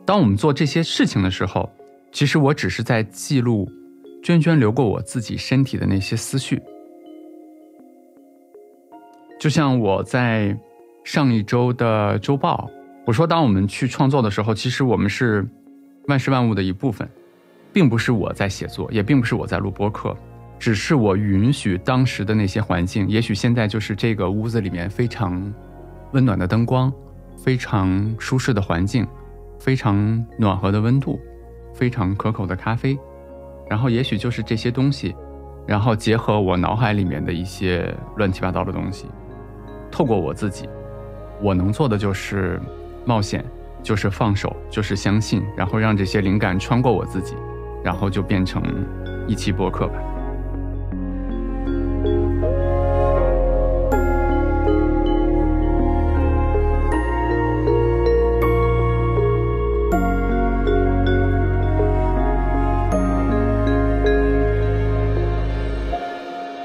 [0.05, 1.69] 当我们做这些事情的时候，
[2.11, 3.67] 其实我只是在记录
[4.21, 6.61] 涓涓流过我自己身体的那些思绪。
[9.39, 10.55] 就像我在
[11.03, 12.69] 上一周的周报，
[13.05, 15.45] 我说，当我们去创作的时候，其实我们是
[16.07, 17.09] 万事万物的一部分，
[17.73, 20.15] 并不是我在写作，也并不是我在录播客。
[20.59, 25.53] 只是我允许当时的那些环境，也许现在就是这个屋子里面非常
[26.13, 26.93] 温暖的灯光，
[27.35, 29.05] 非常舒适的环境，
[29.59, 31.19] 非常暖和的温度，
[31.73, 32.97] 非常可口的咖啡，
[33.69, 35.13] 然后也许就是这些东西，
[35.67, 39.07] 然后结合我脑海里面的一些乱七八糟的东西，
[39.91, 40.69] 透过我自己，
[41.41, 42.61] 我能做的就是
[43.03, 43.43] 冒险，
[43.81, 47.35] 就是放手，就是相信，然后让这些灵感穿过我自己，
[47.83, 48.63] 然后就变成
[49.27, 49.95] 一期播客吧。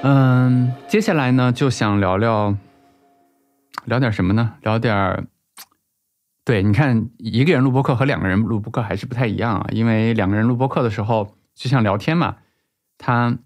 [0.04, 2.54] 嗯，接下来呢，就想聊聊
[3.84, 4.54] 聊点什么呢？
[4.62, 5.26] 聊点
[6.48, 9.66] 对，你看，一个人录播客和两个人录播客还是不太一样啊。
[9.70, 12.36] 因为两个人录播客的时候，就像聊天嘛，
[12.96, 13.36] 他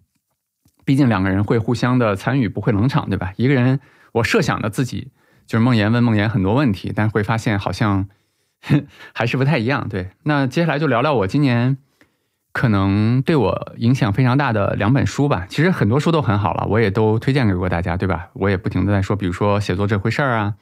[0.84, 3.32] 毕竟两个人会互相的参与，不会冷场，对吧？
[3.34, 3.80] 一个人，
[4.12, 5.10] 我设想的自己
[5.48, 8.06] 就是梦妍问梦妍很多问题，但会发现好像
[9.12, 9.88] 还是不太一样。
[9.88, 11.78] 对，那接下来就聊聊我今年。
[12.52, 18.28] 可能对我影响非常大的两本书吧，其实很多书都很好了，我也都推荐给过大家，对吧？
[18.34, 20.54] 我也不停的在说，比如说写作这回事儿啊，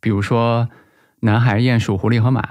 [0.00, 0.66] 比如说
[1.24, 2.42] 男孩、鼹鼠、狐狸和马，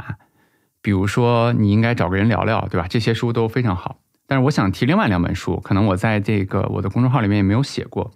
[0.81, 2.87] 比如说你应该找个人聊聊，对吧？
[2.89, 3.99] 这些书都非常好。
[4.27, 8.11] 但是我想提另外两本书，可能我在这个我的公众号里面也没有写过。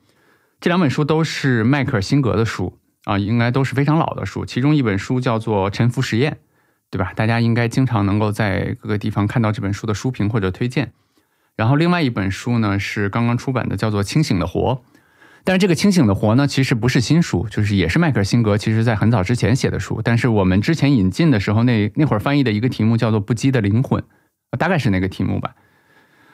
[0.60, 4.46] 这两本书都是迈克尔辛格的书啊，应该都是非常老的书。
[4.46, 6.32] 其中一本书叫做《沉浮实验》。
[6.90, 7.12] 对吧？
[7.14, 10.94] 大家应该经常能够在各个地方看到这本书的书评或者推荐。
[11.58, 14.82] 然后另外一本书呢是刚刚出版的，叫做《清醒的活》。
[15.48, 20.02] 但是这个《清醒的活》呢，其实不是新书，就是也是迈克尔辛格其实在很早之前写的书。
[20.04, 24.02] 但是我们之前引进的时候，那那会儿翻译的一个题目叫做《不羁的灵魂》，
[24.58, 25.56] 大概是那个题目吧。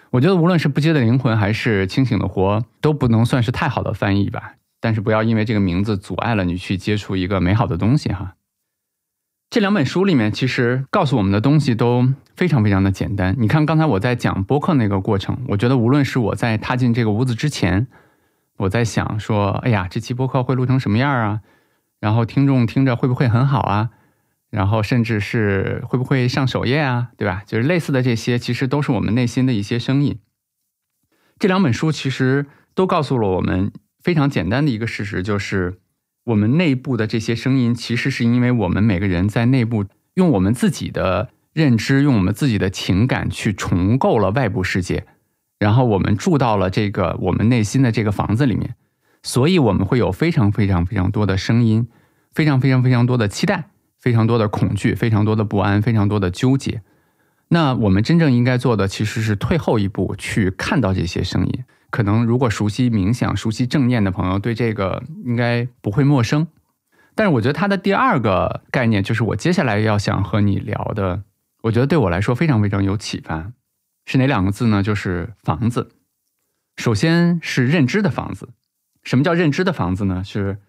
[0.10, 4.56] 我觉得无论是《不羁的灵魂》还是《清醒的活》，都不能算是太好的翻译吧。
[4.82, 8.34] 但是不要因为这个名字阻碍了你去接触一个美好的东西哈。
[9.52, 13.36] 这两本书里面，其实告诉我们的东西都非常非常的简单。
[13.38, 17.86] 你看，刚才我在讲播客那个过程，我觉得无论是我在踏进这个屋子之前，
[18.58, 21.42] 我在想说，哎呀，这期播客会录成什么样啊？
[22.00, 23.90] 然后听众听着会不会很好啊？
[24.50, 27.10] 然后甚至是会不会上首页啊？
[27.18, 27.44] 对吧？
[27.46, 30.20] 就是类似的这些，其实都是我们内心的一些声音。
[31.40, 35.80] 这两本书其实都告诉了我们非常简单的一个事实，就是。
[36.28, 45.06] 我们内部的这些声音，其实是因为我们每个人在内部用我们自己的认知、用我们自己的情感去重构了外部世界，
[45.64, 48.76] 然后我们住到了这个我们内心的这个房子里面，
[49.22, 51.88] 所以我们会有非常非常非常多的声音，
[52.34, 56.82] 非常非常非常多的期待，非常多的恐惧，非常多的不安，非常多的纠结。
[57.48, 61.64] 那我们真正应该做的，其实是退后一步，去看到这些声音。
[61.90, 66.48] 可能如果熟悉冥想、熟悉正念的朋友，对这个应该不会陌生。
[67.16, 71.24] 但是我觉得它的第二个概念，就是我接下来要想和你聊的，
[71.62, 73.54] 我觉得对我来说非常非常有启发，
[74.06, 74.84] 是哪两个字呢？
[74.84, 75.92] 就是房子。
[76.78, 78.50] 首先是认知的房子。
[79.04, 80.24] 什么叫认知的房子呢？
[80.24, 80.60] 是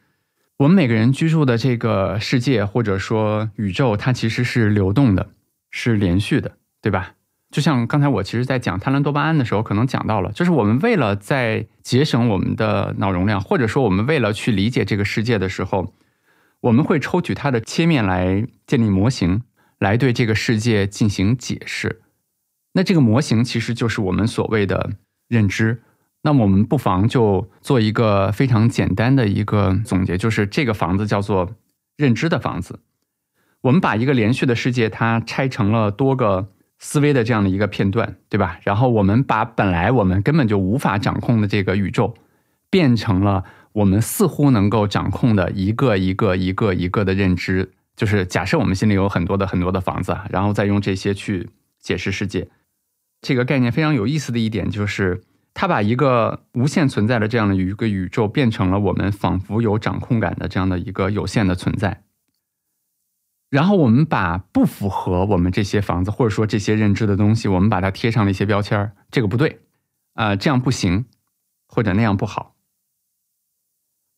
[0.56, 5.30] 我们每个人居住的这个世界，或者说宇宙，它其实是流动的，
[5.70, 7.14] 是连续的，对吧？
[7.50, 15.94] 就像刚才我其实，在讲贪婪多巴胺的时候，可能讲到了，就是我们为了在节省我们的脑容量，或者说我们为了去理解这个世界的时候，
[16.60, 19.42] 我们会抽取它的切面来建立模型，
[19.78, 22.02] 来对这个世界进行解释。
[22.74, 24.90] 那这个模型其实就是我们所谓的
[25.26, 25.82] 认知。
[26.20, 31.56] 那么我们不妨就做一个非常简单的一个总结，就是这个房子叫做
[31.96, 32.80] 认知的房子。
[33.62, 36.50] 我们把一个连续的世界，它拆成了多个。
[36.80, 38.58] 思维的这样的一个片段，对吧？
[38.62, 42.14] 然后我们把本来我们根本就无法掌控的这个宇宙，
[42.68, 47.70] 变成了我们似乎能够掌控的一个一个一个一个的认知。
[47.96, 52.48] 就是假设我们心里有很多的很多的房子，然后再用这些去解释世界。
[53.24, 62.02] 这个概念非常有意思的一点就是，它把一个无限存在的这样的一个宇宙，变成了我们仿佛有掌控感的这样的一个有限的存在。
[63.48, 69.60] 然后我们把不符合我们这些房子或者说这些认知的东西，我们把它贴上了一些标签儿，这个不对，
[70.12, 71.06] 啊，这样不行，
[71.66, 72.56] 或者那样不好。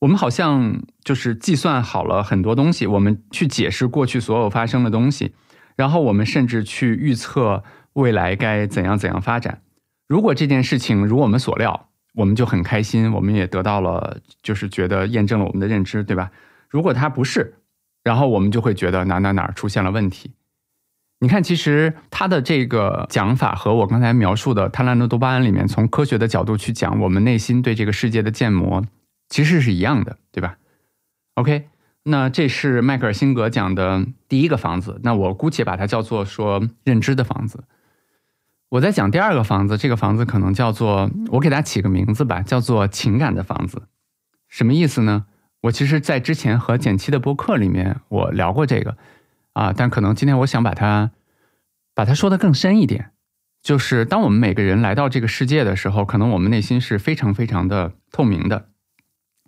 [0.01, 5.33] 我们好像就是计算好了很多东西，我们去解释过去所有发生的东西，
[5.77, 7.63] 然后我们甚至去预测
[7.97, 9.63] 未来该怎样怎样发展。
[10.07, 16.31] 如果这件事情如我们所料，我们就很开心，我们也得到了，就是觉得验证了我们的认知，对吧？
[16.69, 17.55] 如果它不是。
[18.05, 20.31] 然后我们就会觉得哪哪哪出现了问题。
[21.19, 28.85] 你看，其实他的这个讲法和我刚才描述的《贪婪的多巴胺》里面从科学的角度去讲我们内心对这个世界的建模，
[29.29, 30.57] 其实是一样的，对吧
[31.35, 31.67] ？OK，
[32.05, 37.65] 那这是迈克尔辛格讲的第一个房子，那我姑且把它叫做说认知的房子。
[38.71, 43.89] 我在讲第二个房子，这个房子可能叫做我给它起个名字吧，叫做情感的房子。
[44.49, 45.27] 什么意思呢？
[45.63, 48.97] 我其实，在之前和简七的播客里面，我聊过这个，
[49.53, 51.11] 啊，但可能今天我想把它，
[51.95, 53.11] 把它说的更深一点，
[53.63, 58.69] 就是当我们每个人来到这个世界的时候，可能我们内心是非常非常的透明的，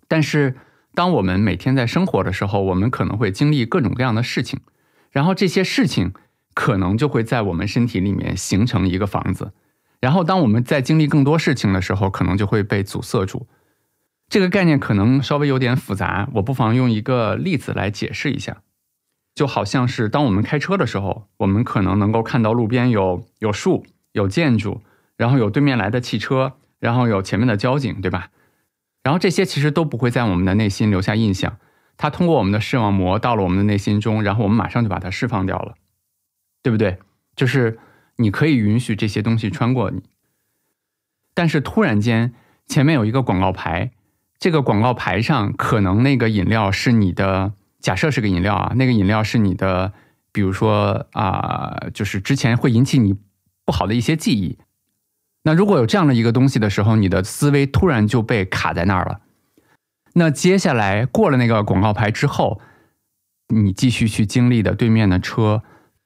[0.08, 0.56] 但是
[0.94, 4.60] 当我们每天在生活的时候，我们可能会经历各种各样的事情，
[5.10, 6.14] 然后这些事情
[6.58, 9.52] 可能就会在我们身体里面形成一个房子，
[10.00, 13.46] 然后当我们在经历更多事情的时候，可能就会被阻塞住。
[14.28, 18.56] 这个概念可能稍微有点复杂，我不妨用一个例子来解释一下。
[19.36, 24.80] 就好像是当我们开车的时候，我们可能能够看到路边有有树、有建筑，
[25.16, 28.30] 然后有对面来的汽车，然后有前面的交警，对吧？
[29.04, 31.56] 然后这些其实都不会在我们的内心留下印象，
[31.96, 35.76] 它通过我们的视网膜到了我们的内心中，然后我们马上就把它释放掉了，
[36.62, 36.98] 对不对？
[37.36, 37.78] 就是
[38.16, 40.02] 你可以允许这些东西穿过你，
[41.34, 42.34] 但是突然间
[42.66, 43.92] 前面有一个广告牌。
[44.40, 49.92] 这个广告牌上可能那个饮料是你的，假设是个饮料啊，那个饮料是你的，
[50.30, 53.16] 比如说啊，就是之前会引起你
[53.64, 54.56] 不好的一些记忆。
[55.42, 59.20] 那如果有这样的一个东西的时候，你的思维突然就被卡在那儿了。
[60.14, 62.60] 那接下来过了那个广告牌之后，
[63.48, 65.64] 你继续去经历的对面的车、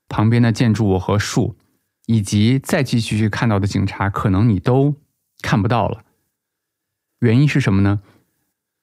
[0.09, 1.57] 旁边的建筑物和树，
[2.07, 4.97] 以及再继续去看到的警察，可能你都
[5.43, 6.05] 看不到了。
[7.21, 8.01] 原因是什么呢？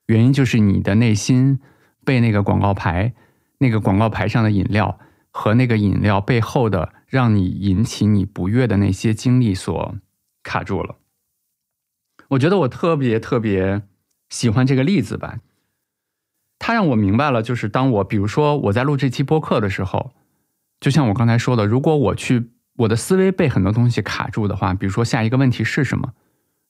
[0.08, 1.60] 原因就是你的内心
[2.04, 3.14] 被那个广告牌、
[3.60, 9.96] 那个广告牌上的饮料和那个饮料背后的让你引起你不悦的那些经历所
[10.42, 10.96] 卡住了。
[12.30, 13.84] 我觉得我特别特别
[14.30, 15.40] 喜欢这个例子吧，
[16.58, 20.14] 它让我明白了，就是当我比如说我在录这期播客的时候，
[20.80, 26.14] 就像我刚才说的，如果我去我的思维被很多东西卡住的话，比如说下一个问题是什么，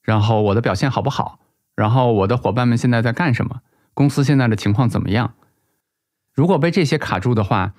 [0.02, 1.38] 然后我的表现好不好？
[1.76, 3.60] 然后我的伙伴们现在在干什么？
[3.94, 5.34] 公司现在的情况怎么样？
[6.34, 7.74] 如果被这些卡住的话，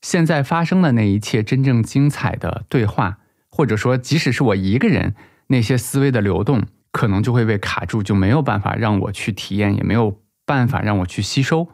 [0.00, 3.18] 现在发生的那一切真正精彩的对话，
[3.48, 5.14] 或者说即使是我一个人，
[5.48, 11.68] 那些思维的流动，可能就会被卡住，就没有办法让我去体验，也没有办法让我去吸收，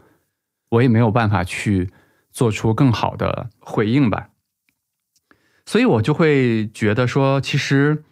[0.71, 1.91] 我也没有办法去
[2.33, 4.30] 做出更好的回应吧。
[5.64, 8.03] 所以我就会觉得说，其实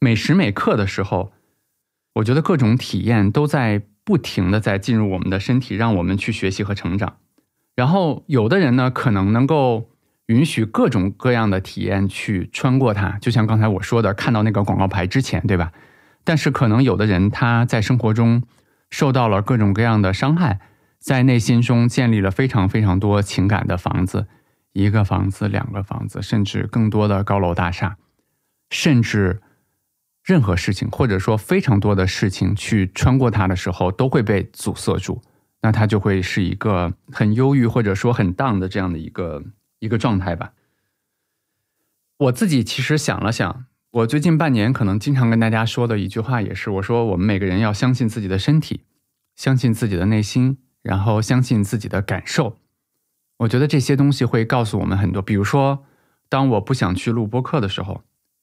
[0.00, 1.32] 每时每刻的时候。
[2.16, 7.18] 我觉得各种体验都在不停的在进入我们的身体，让我们去学习和成长。
[7.74, 9.90] 然后有的人呢，可能能够
[10.24, 15.72] 允许各种各样的体验去穿过它，就像刚才我说的，看到那个广告牌之前，对吧？
[16.24, 18.42] 但是可能有的人他在生活中
[18.88, 20.60] 受到了各种各样的伤害，
[20.98, 24.26] 在内心中建立了非常非常多情感的房子，
[24.72, 27.96] 一个房子、两个房子，甚至更多的高楼大厦，
[28.70, 29.42] 甚至。
[30.28, 35.22] 任何事情，或者说非常多的事情，去穿过它的时候，都会被阻塞住，
[35.62, 39.44] 那它就会是一个很忧郁，或者说很 down 的这样的一个
[39.78, 40.52] 一个状态吧。
[42.18, 48.80] 我自己其实想了想，我最近半年可能经常跟大家说的一句话，也是我说我们每个人要相信自己的身体，
[49.36, 52.56] 相信自己的内心，然后相信自己的感受。
[53.38, 55.84] 我觉得这些东西会告诉我们很多，比如说，
[56.28, 58.02] 当我不想去录播课的时候。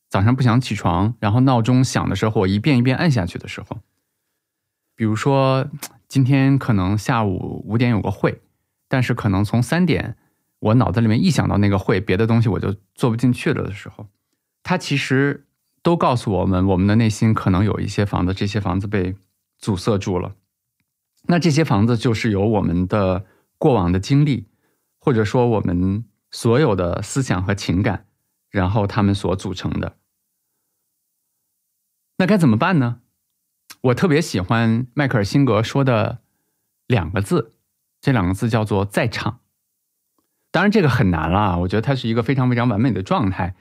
[0.10, 3.80] 早上不想起床，然后闹钟响的时候，我一遍一遍按下去的时候，
[4.96, 5.68] 比如说
[6.08, 8.40] 今天可能下午五点有个会，
[8.88, 10.16] 但是可能从三点
[10.60, 14.06] 我脑子里面一想到那个会，别的东西我就做不进去了的时候，
[14.62, 15.48] 它其实
[15.82, 19.16] 都告诉我们，我们的内心可能有一些房子，这些房子被
[19.58, 20.36] 阻塞住了。
[21.26, 23.26] 那这些房子就是由我们的
[23.58, 24.50] 过往的经历，
[25.00, 28.06] 或者说我们所有的思想和情感，
[28.50, 29.98] 然后他们所组成的。
[32.18, 33.00] 那该怎么办呢？
[33.82, 36.20] 我特别喜欢迈克尔辛格说的
[36.88, 37.54] 两个字，
[38.02, 39.40] 这两个字叫做“在场”。
[40.52, 41.58] 当然，这个很难了。
[41.60, 43.56] 我觉得它是一个非常非常完美的状态，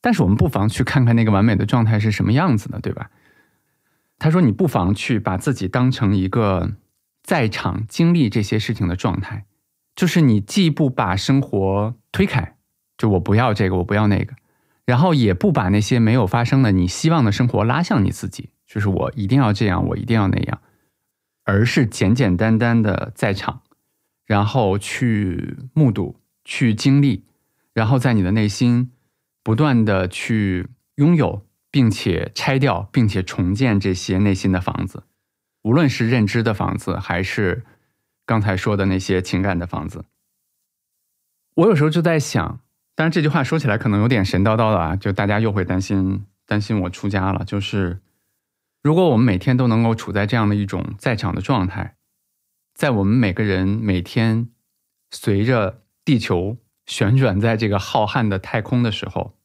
[0.00, 3.10] 但是我们不妨去看看那个完美的状态是什么样子的，对吧？
[4.18, 6.76] 他说：“你不妨去把自己当成一个。”
[7.28, 9.44] 在场经历这些事情的状态，
[9.94, 12.56] 就是你既不把生活推开，
[12.96, 14.34] 就我不要这个，我不要那个，
[14.86, 20.62] 然后也不把那些没有发生的你希望的生活拉向你自己，就是我一定要这样，我一定要那样，
[21.44, 23.60] 而是简简单单的在场，
[24.24, 26.16] 然后去目睹、
[26.46, 27.26] 去经历，
[27.74, 28.90] 然后在你的内心
[29.42, 35.02] 不断的去拥有，并且拆掉，并且重建这些内心的房子。
[35.68, 37.62] 无论是认知的房子，还是
[38.24, 40.06] 刚才说的那些情感的房子，
[41.56, 42.60] 我有时候就在想，
[42.94, 47.44] 当然这句话说起来可能有点神叨叨的啊，就大家又会担心担心我出家了。
[47.44, 48.00] 就是
[48.82, 51.96] 如果我们每天都能够处在这样的一种在场的状态，
[52.72, 54.48] 在我们每个人每天
[55.10, 56.56] 随着地球
[56.86, 59.36] 旋转在这个浩瀚的太空的时候，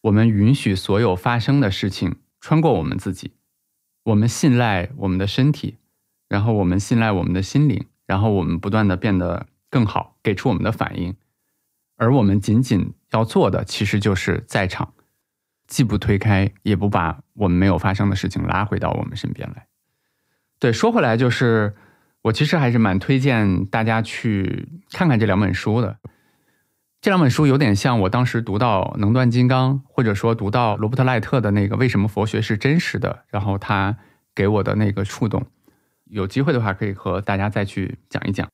[0.00, 3.34] 我们允许所有发生的事情穿过我们自己。
[4.04, 5.78] 我们信赖我们的身体，
[6.28, 11.16] 然后我们信赖我们的心灵，然后我们不断的变得更好，给出我们的反应。
[11.96, 14.92] 而我们仅仅要做的，其实就是在场，
[15.66, 19.66] 既不推开，也不把我们没有发生的事情拉回到我们身边来。
[20.58, 21.74] 对，说回来，就是
[22.22, 25.98] 我其实还是蛮推荐大家去看看这两本书的。
[27.04, 33.98] 这两本书有点像我当时读到《能断金刚》，或者说读到罗伯特·赖特的那个《为什么佛学是真实的》，然后他
[34.34, 35.44] 给我的那个触动。
[36.06, 38.48] 有机会的话，可以和大家再去讲一讲。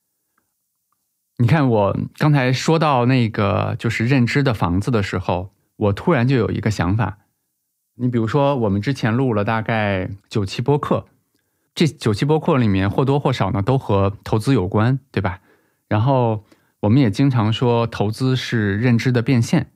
[1.36, 7.18] 你看，我刚才说到那个就是认知的房子的时候，我突然就有一个想法。
[7.94, 11.06] 你比如说，我们之前录了大概九期播客，
[11.72, 15.38] 这九期播客里面或多或少呢都和投资有关，对吧？
[15.86, 16.44] 然后。
[16.80, 19.70] 我们也经常说，投资是认知的变现。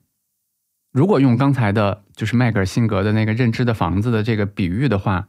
[0.91, 5.27] 如果用刚才的，就是迈克尔辛格的那个认知的房子的这个比喻的话，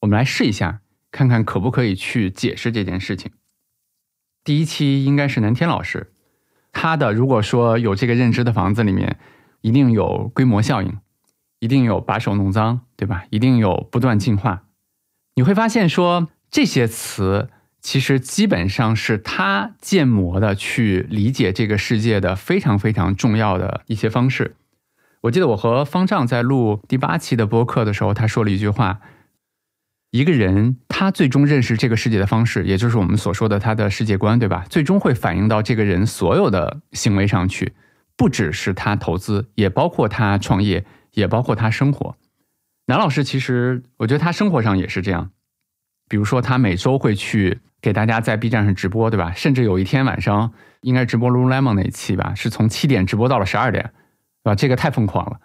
[0.00, 0.80] 我们来试一下，
[1.10, 3.32] 看看可不可以去解释这件事情。
[4.42, 6.12] 第一期应该是南天老师，
[6.72, 9.18] 他的如果说有这个认知的房子里面，
[9.60, 10.98] 一定有规模效应，
[11.58, 13.26] 一定有把手弄脏，对吧？
[13.28, 14.64] 一定有不断进化。
[15.34, 17.50] 你会发现说这些词。
[17.84, 24.56] 其实基本上是他建模的去理解这个世界的非常非常重要的一些方式。
[25.20, 29.00] 我记得我和方丈在录第八期的播客的时候，他说了一句话：
[30.10, 34.64] 一个人他最终认识这个世界的方式，也就是我们所说的他的世界观，对吧？
[34.70, 37.74] 最终会反映到这个人所有的行为上去，
[38.16, 42.16] 不只是他投资，也包括他创业，也包括他生活。
[42.86, 45.32] 南老师其实我觉得他生活上也是这样，
[46.08, 47.60] 比如说他每周会去。
[47.84, 49.34] 给大家在 B 站上直播，对吧？
[49.36, 53.92] 甚至有一天晚上，应该直播 Lululemon 那一期吧，是从七点直播到了十二点，
[54.42, 54.54] 对吧？
[54.54, 55.38] 这个太疯狂了。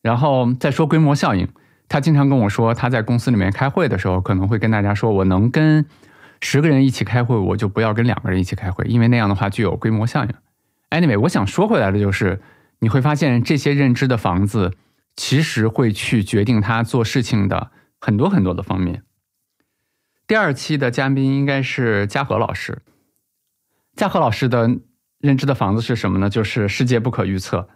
[0.00, 1.48] 然后再说规模效应，
[1.88, 5.84] 他经常跟我说，他在公司里面开会的时候，可能会跟大家说，我能跟
[6.40, 10.30] 十个人一起开会，我就不要跟两个人一起开会，因为那样的话具有规模效应。
[10.90, 12.40] Anyway，我想说回来的就是，
[12.78, 14.70] 你会发现这些认知的房子，
[15.16, 19.02] 其实会去决定他做事情的很多很多的方面。
[20.26, 22.78] 第二期的嘉宾应该是嘉禾老师。
[23.96, 24.78] 嘉禾老师的
[25.18, 26.30] 认知的房子是什么呢？
[26.30, 27.68] 就是世界不可预测，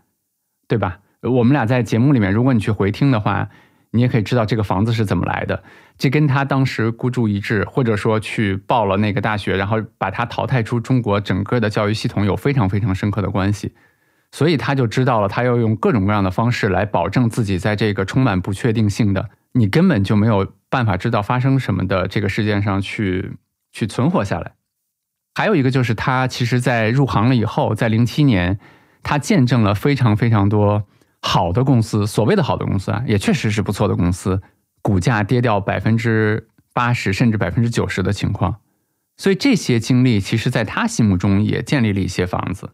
[0.66, 1.00] 对吧？
[1.22, 3.48] 我们俩在节目里面，如果你去回听的话，
[3.90, 5.62] 你也可以知道这个房子是怎么来的。
[5.98, 13.74] 这跟他当时孤注一掷，或者说去报了那个大学，然后把他淘汰出中国整个的教育系统，有非常非常深刻的关系。
[14.32, 19.30] 所以他就知道了，他要用各种各样的方式来保证自己在这个充满不确定性的。
[19.52, 23.36] 你根本就没有办法知道发生什么的这个事件上去
[23.72, 24.54] 去存活下来。
[25.34, 28.58] 还有一个就是他其实，在入行了以后，在零七年，
[29.02, 30.84] 他见证了非常非常多
[31.20, 34.40] 好的公司，所谓的好的公司啊，也确实是不错的公司，
[34.80, 38.60] 股价跌掉百分之八十甚至百分之九十的情况。
[39.18, 42.70] 所以这些经历，其实在他心目中也建立了一些房子。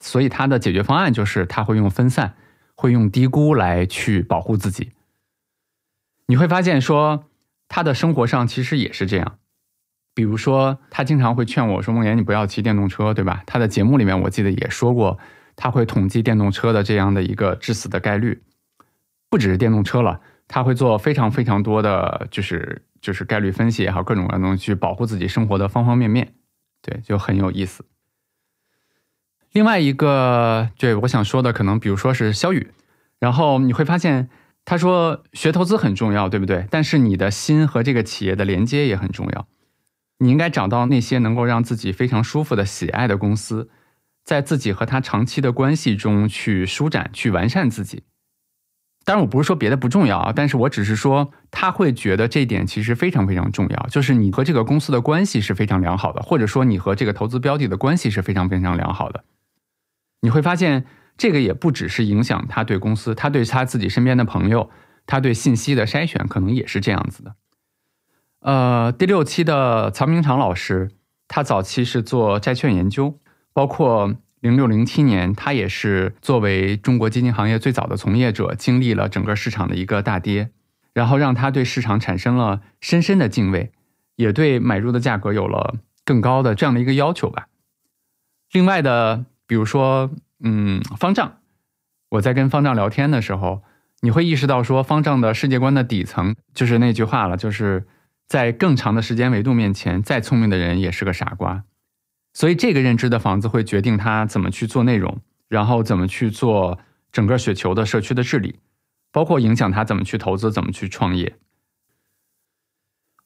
[0.00, 2.34] 所以他的解决方案就是他会用分散，
[2.74, 4.92] 会用低估来去保护自己。
[6.26, 7.24] 你会发现，说
[7.72, 9.38] 他的生活上其实也是这样。
[10.12, 15.18] 比如说，他经常会劝我说：“梦岩，你不要骑电动车，对吧？”他的节目里面，我记得也说过，
[15.56, 18.42] 他会统计电动车的这样的一个致死的概率。
[19.30, 26.34] 不只是电动车了，他会做非常非常多的就是就是概率分析也好，各种各样的东西去保护自己生活的方方面面，
[26.82, 27.86] 对，就很有意思。
[29.52, 32.70] 另外一个，对我想说的，可能比如说是肖宇，
[33.18, 34.28] 然后你会发现
[34.64, 36.66] 他说学投资很重要，对不对？
[36.70, 39.46] 但是你的心和这个企业的连接也很重要，
[40.18, 43.70] 你应该找到那些能够让自己非常舒服的、喜爱的公司。
[44.24, 48.04] 在自己和他长期的关系中去舒展、去完善自己。
[49.04, 59.24] 当然，我不是说别的不重要啊，但是我只是说他会觉得这一点其实非常非常重要，就是你和这个公司的关系是非常良好的，或者说你和这个投资标的的关系是非常非常良好的。
[60.20, 60.86] 你会发现，
[61.22, 64.70] 这个也不只是影响他对公司，他对他自己身边的朋友，
[65.06, 67.36] 他对信息的筛选可能也是这样子的。
[68.40, 70.90] 呃，第六期的曹明长老师，
[71.28, 73.20] 他早期是做债券研究。
[73.52, 80.50] 包括零六零七年，他也是作为中国基金行业最早的从业者，经历了整个市场的一个大跌，
[80.92, 83.70] 然后让他对市场产生了深深的敬畏，
[84.16, 87.46] 也对买入的价格有了更高的这样的一个要求吧。
[88.50, 90.10] 另外的，比如说，
[90.42, 91.38] 嗯，方丈，
[92.10, 93.62] 我在跟方丈聊天的时候，
[94.00, 97.86] 你会意识到说，方丈的世界观的底层就是那句话了，就是
[98.26, 101.64] 在更长的时间维度面前，再聪明的人也是个傻瓜。
[102.34, 106.78] 所以，这个认知的房子会决定他怎么去做内容，然后怎么去做
[107.12, 108.58] 整个雪球的社区的治理，
[109.12, 111.36] 包括影响他怎么去投资、怎么去创业。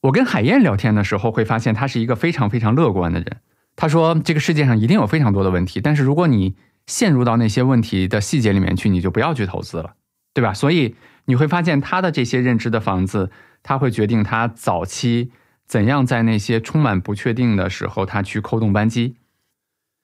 [0.02, 3.40] 我跟海燕聊天的时候，会发现他是一个非常非常乐观的人。
[3.76, 6.56] 他说：“这个世界上一定有非常多的问题，但是如果你
[6.86, 9.94] 陷入到那些问题的细节里面去，你就不要去投资了，
[10.34, 13.30] 对吧？”所以你会发现他的这些认知的房子，
[13.62, 15.32] 他会决定他早期。
[15.66, 19.16] 怎样在那些充满不确定的时候，他去扣动扳机？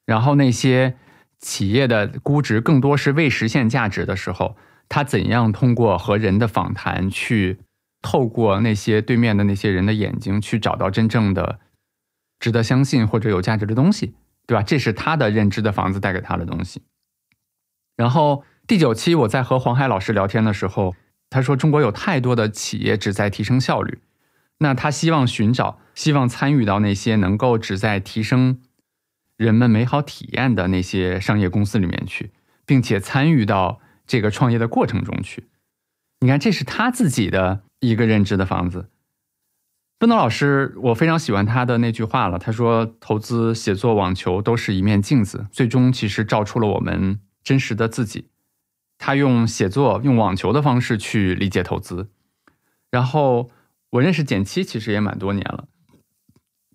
[0.05, 0.97] 然后那些
[1.39, 4.57] 企业的估值更多是未实现价值的时候，
[4.89, 7.61] 他怎样通过和人的访谈，去
[8.03, 11.61] 透过那些对面的那些人的眼睛，去找到真正的
[12.41, 14.14] 值得相信或者有价值的东西，
[14.47, 14.62] 对吧？
[14.62, 16.82] 这是他的认知的房子带给他的东西。
[17.97, 20.95] 然后第九期我在和黄海老师聊天的时候，
[21.30, 24.01] 他说中国有太多的企业只在提升效率。
[24.59, 28.61] 那他希望寻找、希望参与到那些能够旨在提升
[29.36, 32.30] 人们美好体验的那些商业公司里面去，
[32.64, 35.49] 并且参与到这个创业的过程中去。
[36.20, 38.88] 你看，这是他自己的一个认知的房子。
[40.03, 42.36] 奔东老师，我非常喜欢他的那句话了。
[42.36, 48.26] 他说：“投资、写作、网球都是一面镜子，最终其实照出了我们真实的自己。”
[48.98, 52.11] 他用写作、用网球的方式去理解投资，
[52.90, 53.53] 然后。
[53.90, 55.66] 我认识简七其实也蛮多年了，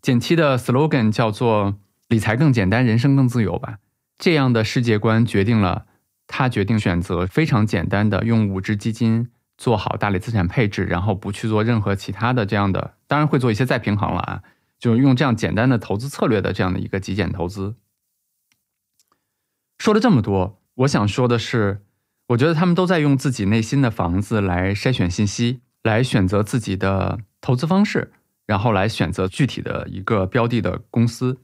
[0.03, 3.80] 简七的 slogan 叫做“理财更简单，人生更自由”吧。
[4.19, 5.88] 这样的世界观决定了
[6.28, 14.43] 他决定选择非常简单的用五只基金做好大类资产配置，然后不去做任何其他的这样的，当然会做一些再平衡了啊，
[14.80, 17.76] 就是用这样简单的投资策略的这样的一个极简投资。
[19.78, 21.84] 说了这么多，我想说的是，
[22.28, 25.62] 我觉得他们都在用自己内心的房子来筛选信息。
[25.84, 28.12] 来选择自己的投资方式，
[28.45, 31.39] 然后来选择具体的一个标的的公司。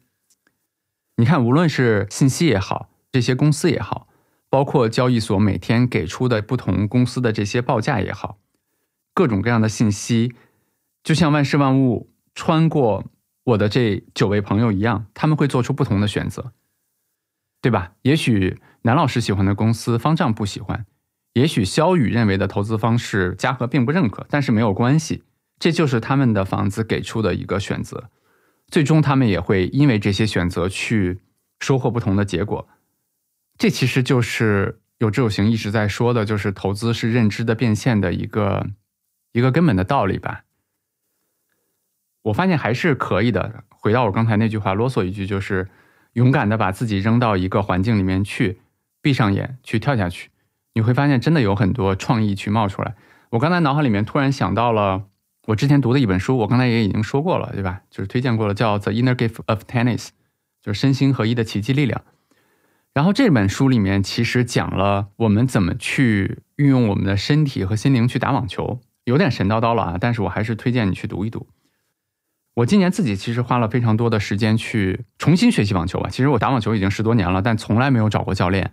[1.16, 4.10] 你看，无论是信息也好，这些公司也好，
[4.54, 8.38] 包括交易所每天给出的不同公司的这些报价也好，
[9.12, 10.36] 各种各样的信息，
[11.04, 13.06] 就像万事万物穿过
[13.46, 16.54] 我的这九位朋友一样，他们会做出不同的选择，
[17.64, 17.94] 对吧？
[18.04, 20.86] 也许南老师喜欢的公司，方丈不喜欢。
[21.34, 25.24] 也许肖宇认为的投资方式，嘉禾并不认可，但是没有关系，
[25.58, 28.12] 这就是他们的房子给出的一个选择。
[28.68, 31.22] 最终，他们也会因为这些选择去
[31.60, 32.70] 收获不同的结果。
[33.58, 38.68] 这其实就是有志有行一直在说的，就是投资是认知的变现的一个
[39.32, 40.44] 一个根本的道理吧。
[42.24, 43.64] 我发现还是可以的。
[43.70, 45.70] 回到我刚才那句话，啰嗦一句，就是
[46.14, 48.62] 勇敢的把自己扔到一个环境里面去，
[49.02, 50.30] 闭上眼去跳下去。
[50.74, 52.96] 你会发现，真的有很多创意去冒出来。
[53.32, 55.04] 我刚才脑海里面突然想到了
[55.48, 57.82] 我之前读的一本书，我刚才也已经说过了，对吧？
[57.90, 60.06] 就是推荐过了，叫《The Inner Gift of Tennis》，
[60.62, 62.02] 就是身心合一的奇迹力量。
[62.94, 69.98] 然后这本书里面其实讲了我们怎么去运用我们的身体和心灵去打网球，有点神叨叨了啊！
[70.00, 71.48] 但是我还是推荐你去读一读。
[72.56, 76.10] 我今年自己其实花了非常多的时间去重新学习网球吧。
[76.12, 78.72] 其实我打网球已经十多年了，但从来没有找过教练。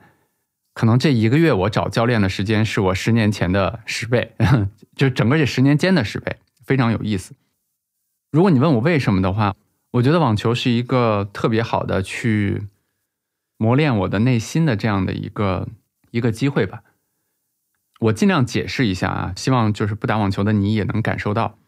[0.74, 4.36] 可能这一个月我找教练的时间是我十年前的十倍，
[4.94, 7.34] 就整个这十年间的十倍，非常有意思。
[8.30, 9.56] 如果你问我为什么的话，
[9.92, 12.68] 我觉得网球是一个特别好的去
[13.61, 15.68] 磨练我的内心的这样的一个
[16.12, 16.82] 一个机会吧。
[18.00, 21.58] 我尽量解释一下啊，希望就是不打网球的你也能感受到。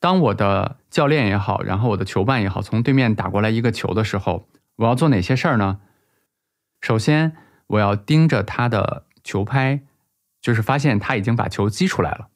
[0.00, 5.80] 当我的教练也好，然后我的球伴也好，从对面打过来一个球的时候，我要做哪些事儿呢？
[6.80, 7.36] 首先，
[7.68, 9.82] 我要盯着他的球拍，
[10.42, 12.30] 就是发现他已经把球击出来了。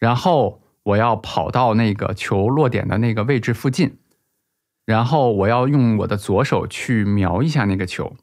[0.00, 4.00] 然后，我要跑到那个球落点的那个位置附近，
[4.88, 8.16] 然后我要用我的左手去瞄一下那个球，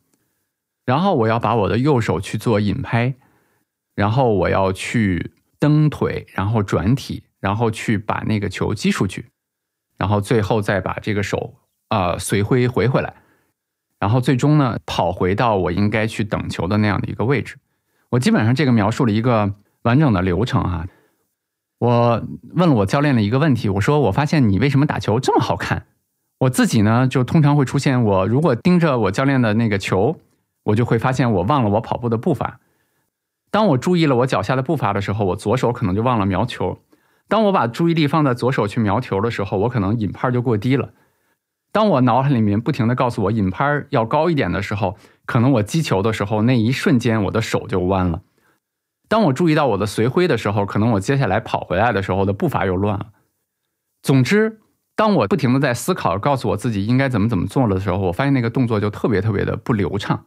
[0.83, 3.13] 然后我要把我的右手去做引拍，
[3.93, 7.21] 然后我要去蹬腿，然后转体。
[7.41, 9.27] 然后去把那个球击出去，
[9.99, 11.53] 然后最后再把这个手
[11.89, 13.13] 啊随挥回回来，
[13.99, 17.59] 然后最终呢跑回到我应该去等球的那样的一个位置。
[18.09, 19.53] 我基本上这个描述了一个
[19.83, 20.87] 完整的流程哈。
[21.77, 25.85] 我问了我教练的一个问题，我说我发现你为什么打球这么好看？
[26.45, 30.19] 我自己呢就通常会出现，我如果盯着我教练的那个球，
[30.63, 32.59] 我就会发现我忘了我跑步的步伐。
[33.51, 36.79] 当我注意了我脚下的步伐的时候，我左手可能就忘了瞄球。
[37.27, 40.89] 当我把注意力放在左手去瞄球的时候，我可能引拍就过低了。
[41.71, 48.21] 当我脑海里面不停的告诉我引拍要高一点的时候，可能我击球的时候那一瞬间我的手就弯了。
[49.07, 53.07] 当我注意到我的随挥的时候，可能我接下来跑回来的时候的步伐又乱了。
[54.03, 54.59] 总之，
[54.95, 60.25] 当我不停的在思考，告诉我自己应该怎么怎么做了的时候，我发现那个动作就特别特别的不流畅。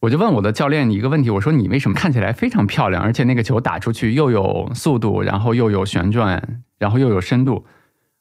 [0.00, 7.66] 我就问我的教练一个问题，我说你为什么看起来非常漂亮，而且那个球打出去又有速度，然后又有旋转，然后又有深度。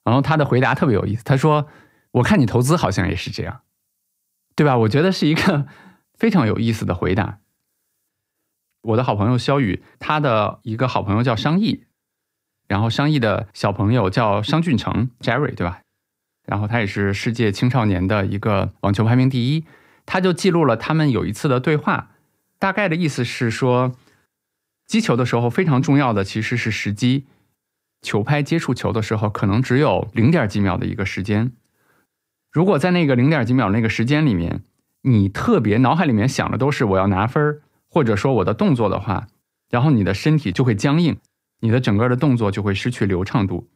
[0.04, 1.68] 然后他的回答特别有意思，他说
[2.12, 3.62] ：“我看你投资好像也是这样，
[4.56, 5.68] 对吧？”我觉得是一个
[6.18, 7.40] 非常有意思的回答。
[8.82, 11.86] 我的好朋友肖宇，他的一个好朋友叫商毅，
[12.70, 15.82] 然后商毅的小朋友叫商俊成 Jerry，对吧？
[16.48, 19.66] 然后他也是世界青少年的一个网球排名第一。
[20.06, 22.12] 他就记录了他们有一次的对话，
[22.58, 23.96] 大概的意思是说，
[24.88, 27.26] 击球的时候非常重要的其实是时机，
[28.02, 31.52] 球拍接触球的时候可能只有零点几秒的一个时间，
[32.52, 34.64] 如果在那个零点几秒那个时间里面，
[35.04, 39.28] 你特别脑海里面想的都是我要拿分或者说我的动作的话，
[39.70, 41.18] 然后你的身体就会僵硬，
[41.60, 43.70] 你的整个的动作就会失去流畅度，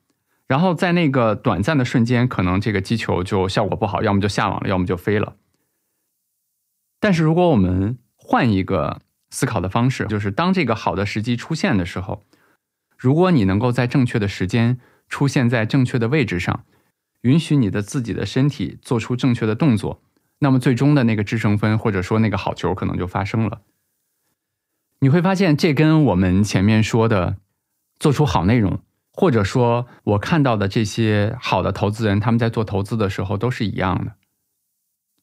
[0.48, 5.36] 然后在那个短暂的瞬间，可能这个击球就效果不好，要么就下网了，要么就飞了。
[7.00, 12.24] 但是，如果我们换一个思考的方式，就是当这个好的时机出现的时候，
[12.98, 14.80] 如果你能够在正确的时间
[15.10, 16.64] 出现在正确的位置上，
[17.22, 20.02] 允许你的自己的身体做出正确的动作，
[20.40, 23.62] 那么最终的那个制胜分或者说那个好球可能就发生了。
[25.00, 27.36] 你会发现，这跟我们前面说的
[28.04, 28.80] 做出好内容，
[29.14, 34.12] 或者说我看到的这些好的投资人他们在做投资的时候都是一样的，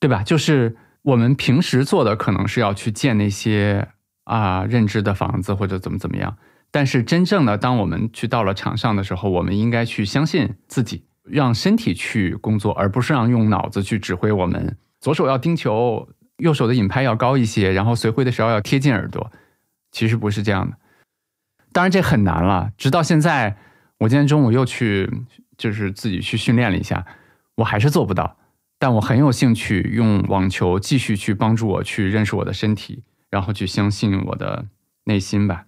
[0.01, 0.23] 对吧？
[0.23, 0.77] 就是。
[1.03, 3.89] 我们平时做的可能是要去建那些
[4.25, 6.37] 啊认知的房子或者怎么怎么样，
[6.71, 14.77] 但是真正的当我们去到了场上的时候，我们应该去相信自己，让身体去工作，而不是让用脑子去指挥我们。
[15.01, 16.07] 左手要盯球，
[16.37, 19.33] 右手的引拍要高一些，然后随挥的时候要贴近耳朵。
[19.91, 20.77] 其实不是这样的，
[21.73, 22.71] 当然这很难了。
[22.77, 23.57] 直到现在，
[23.99, 25.11] 我今天中午又去
[25.57, 27.07] 就是自己去训练了一下，
[27.57, 28.37] 我还是做不到。
[28.79, 34.67] 但我很有兴趣用网球继续去帮助我去认识我的身体，然后去相信我的
[35.05, 35.67] 内心吧。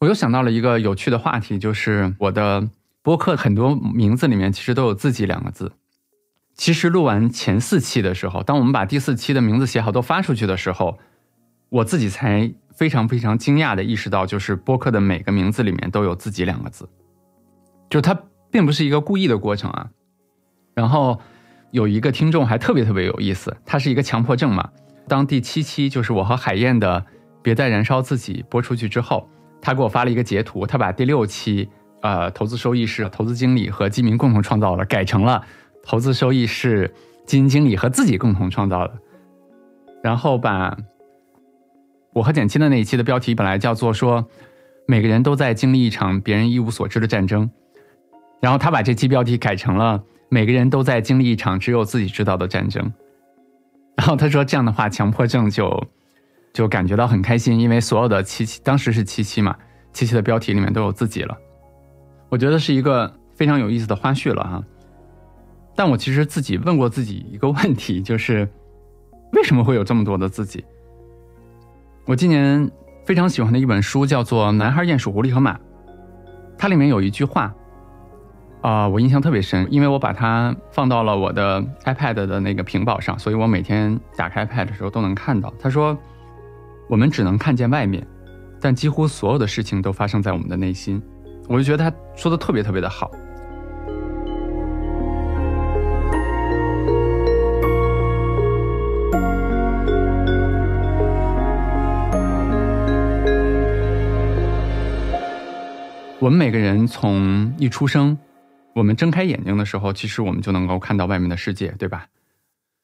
[0.00, 2.68] 我又想到了一个有趣的话题，就是我的
[3.02, 5.72] 播客很多名字里面其实都有“自己”两个字。
[6.56, 10.98] 其实录完前四期的时候，当我们把第四期的名字写好都发出去的时候，
[11.68, 16.88] 我自己才非常非常惊讶的意识到，就是播客的每个名字里面都有“自己”两个字，
[17.88, 18.18] 就它
[18.50, 19.90] 并不是一个故意的过程啊。
[20.74, 21.20] 然后
[21.70, 24.68] 有一个听众还特别特别有意思，他是一个强迫症嘛。
[25.06, 27.00] 当第七期就是我和海燕的
[27.42, 29.28] 《别再燃烧自己》播出去之后，
[29.60, 31.68] 他给我发了一个截图，他把第六期
[32.02, 35.44] 呃投资收益是投资经理和基民共同创造了，改成了
[35.82, 36.92] 投资收益是
[37.26, 38.94] 基金经理和自己共同创造的。
[40.02, 40.76] 然后把
[42.14, 44.26] 我和简七的那一期的标题本来叫做说
[44.86, 47.50] 每个人都在经历一场别人一无所知的战争，
[48.40, 50.02] 然后他把这期标题改成了。
[50.30, 52.92] 每个人都在经历一场只有自己知道的战争，
[53.94, 55.86] 然后他说这样的话，强迫症就
[56.52, 59.54] 就感觉到很开心，因为所有的七七当时是七七嘛，
[59.92, 61.38] 七七的标题里面都有自己了，
[62.30, 64.64] 我觉得是一个非常有意思的花絮了哈。
[65.76, 68.48] 但我其实自己问过自己一个问题，就是
[69.34, 70.64] 为什么会有这么多的自己？
[72.06, 72.70] 我今年
[73.06, 75.54] 非常喜欢的一本书叫做《男孩、鼹鼠、狐狸和马》，
[76.58, 77.54] 它里面有一句话。
[78.60, 85.52] 啊，我印象特别深，因为我把它放到了我的 iPad 的那个屏保上，所以我每天打开 iPad 的时候都能看到。
[85.58, 85.96] 他说
[86.88, 88.06] ：“我们只能看见外面，
[88.60, 91.02] 但几乎所有的事情都发生在我们的内心。
[91.48, 93.10] 我就觉得他说的特别特别的好。
[106.24, 108.16] 我们每个人从一出生，
[108.72, 112.08] 我们睁开眼睛的时候，其实我们就能够看到外面的世界，对吧？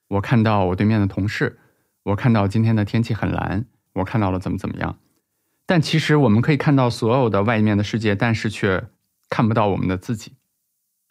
[0.09, 1.59] 我看到我对面的同事，
[2.03, 3.65] 我看到今天的天气很蓝，
[3.95, 4.99] 我看到了怎么怎么样。
[5.65, 8.89] 但其实我们可以看到所有的外面的世界，但是却
[9.31, 10.35] 看不到我们的自己。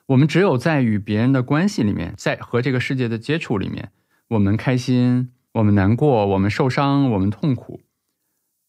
[0.06, 3.92] 我们只有在与别人的关系里面，在和这个世界的接触里面，
[4.28, 7.82] 我们开心，我们难过，我们受伤，我们痛苦。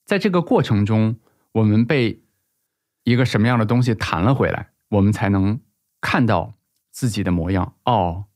[0.07, 1.17] 在这个过程中，
[1.53, 2.23] 我们被。
[3.11, 5.61] 一个什么样的东西弹了回来，我们才能
[6.01, 6.55] 看到
[6.93, 7.75] 自己的模样？
[7.85, 8.27] 哦，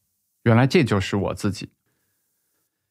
[0.42, 1.70] 原来这就是我自己。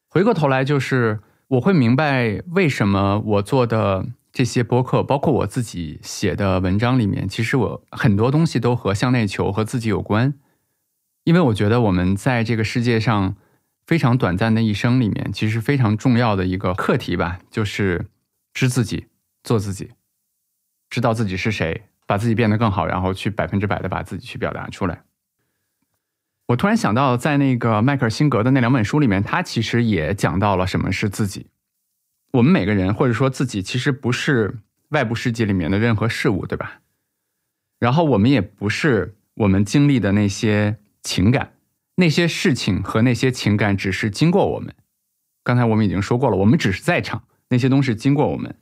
[0.07, 1.19] 回过头来，就是
[1.49, 10.35] 我会明白为什么我做的这些播客，包括我自己写的文章里面，其实我很多东西都和向内求和自己有关。
[11.25, 13.35] 因为我觉得我们在这个世界上
[13.85, 18.07] 非常短暂的一生里面，其实非常重要的一个课题吧，就是
[18.53, 19.07] 知自己，
[19.43, 19.91] 做自己。
[20.93, 25.01] 知道自己是谁，把自己变得更好，然后去百分之百的把自己去表达出来。
[26.45, 31.47] 我突然想到，在那个迈克尔辛格的那两本书里面，他其实也讲到了什么是自己。
[32.33, 36.81] 我们每个人或者说自己，其实不是外部世界里面的任何事物，对吧？
[37.79, 41.53] 然后我们也不是我们经历的那些情感，
[41.95, 44.75] 那些事情和那些情感只是经过我们。
[45.43, 48.55] 刚才我们已经说过了，我们只是在场，那些东西经过我们。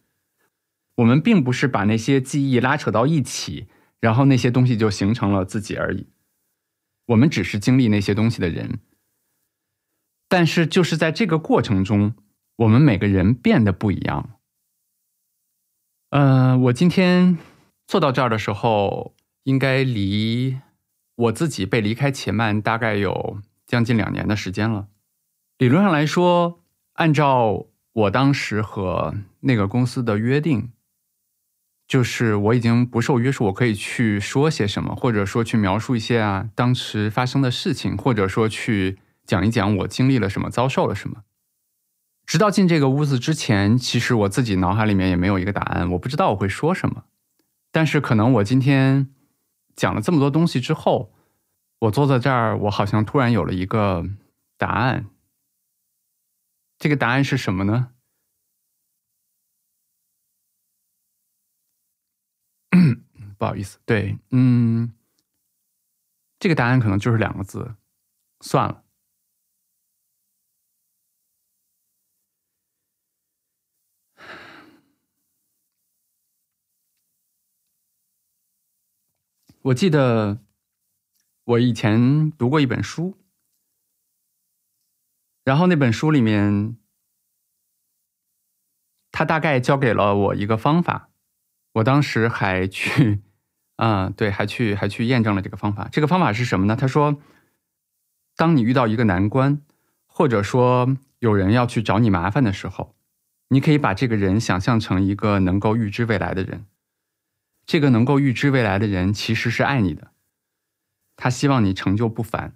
[0.96, 3.68] 我们并不是把那些记忆拉扯到一起，
[4.00, 6.08] 然后那些东西就形成了自己而已。
[7.08, 8.80] 我们只是经历那些东西的人，
[10.28, 12.14] 但是就是在这个过程中，
[12.58, 14.38] 我们每个人变得不一样。
[16.10, 17.38] 嗯，我今天
[17.88, 20.60] 坐到这儿的时候，应该离
[21.16, 24.90] 我自己被离开且慢大概有将近两年的时间了。
[25.58, 26.62] 理论上来说，
[26.94, 30.72] 按照我当时和那个公司的约定。
[31.92, 41.24] 就是我已经不受约束，我可以去说些什么，或者说去描述一些啊当时发生的事情，或者说去讲一讲我经历了什么，遭受了什么。
[42.26, 47.04] 直到进这个屋子之前，其实我自己脑海里面也没有一个答案，我不知道我会说什么。
[47.74, 49.10] 但是可能我今天
[49.76, 51.12] 讲了这么多东西之后，
[51.80, 54.06] 我坐在这儿，我好像突然有了一个
[54.58, 55.08] 答案。
[56.80, 57.90] 这个答案是什么呢？
[63.42, 64.94] 不好意思，对，嗯，
[66.38, 67.74] 这个答案可能就是两个字，
[68.40, 68.84] 算了。
[79.64, 80.38] 我记得
[81.44, 83.18] 我以前读过一本书，
[85.44, 86.78] 然后那本书里面，
[89.12, 91.10] 他大概教给了我一个方法，
[91.72, 93.24] 我当时还去。
[93.84, 95.90] 嗯，对，还去还去验证了这个方法。
[95.92, 96.76] 这个方法是什么呢？
[96.76, 97.20] 他说，
[98.36, 99.60] 当你遇到一个难关，
[100.06, 102.94] 或者说有人要去找你麻烦的时候，
[103.48, 106.68] 你可以把这个人想象成一个能够预知未来的人。
[107.66, 110.12] 这个能够预知未来的人其实是爱你的，
[111.16, 112.56] 他希望你成就不凡。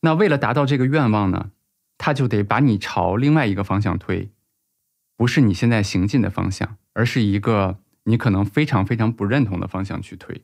[0.00, 1.50] 那为了达到这个愿望呢，
[1.98, 4.30] 他就得把你朝另外一个方向推，
[5.14, 7.80] 不是你现在行进的方向，而是一个。
[8.06, 10.42] 你可能非常非常不认同的方向去推。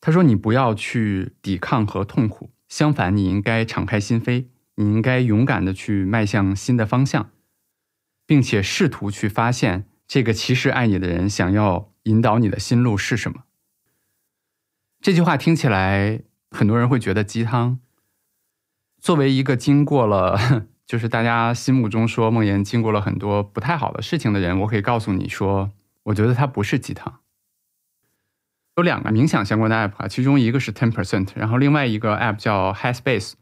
[0.00, 7.30] 他说：“你不要去抵抗和痛苦，相反，你应该敞开心扉，你应该勇敢的去迈向新的方向，
[8.26, 13.44] 并且试图去发现这个其实爱你的人想要引导你的心路是什么。”
[15.00, 17.78] 这句话听起来，很多人会觉得鸡汤。
[19.00, 25.70] 作为一个经过了， 就是大家心目中说梦妍经过了很多不太好的事情的人，我可以告诉你说。
[26.04, 27.20] 我觉得它不是鸡汤。
[28.76, 33.34] 有两个冥想相关的 app 啊，其中一个是 Ten Percent，然后另外一个 app 叫 Headspace，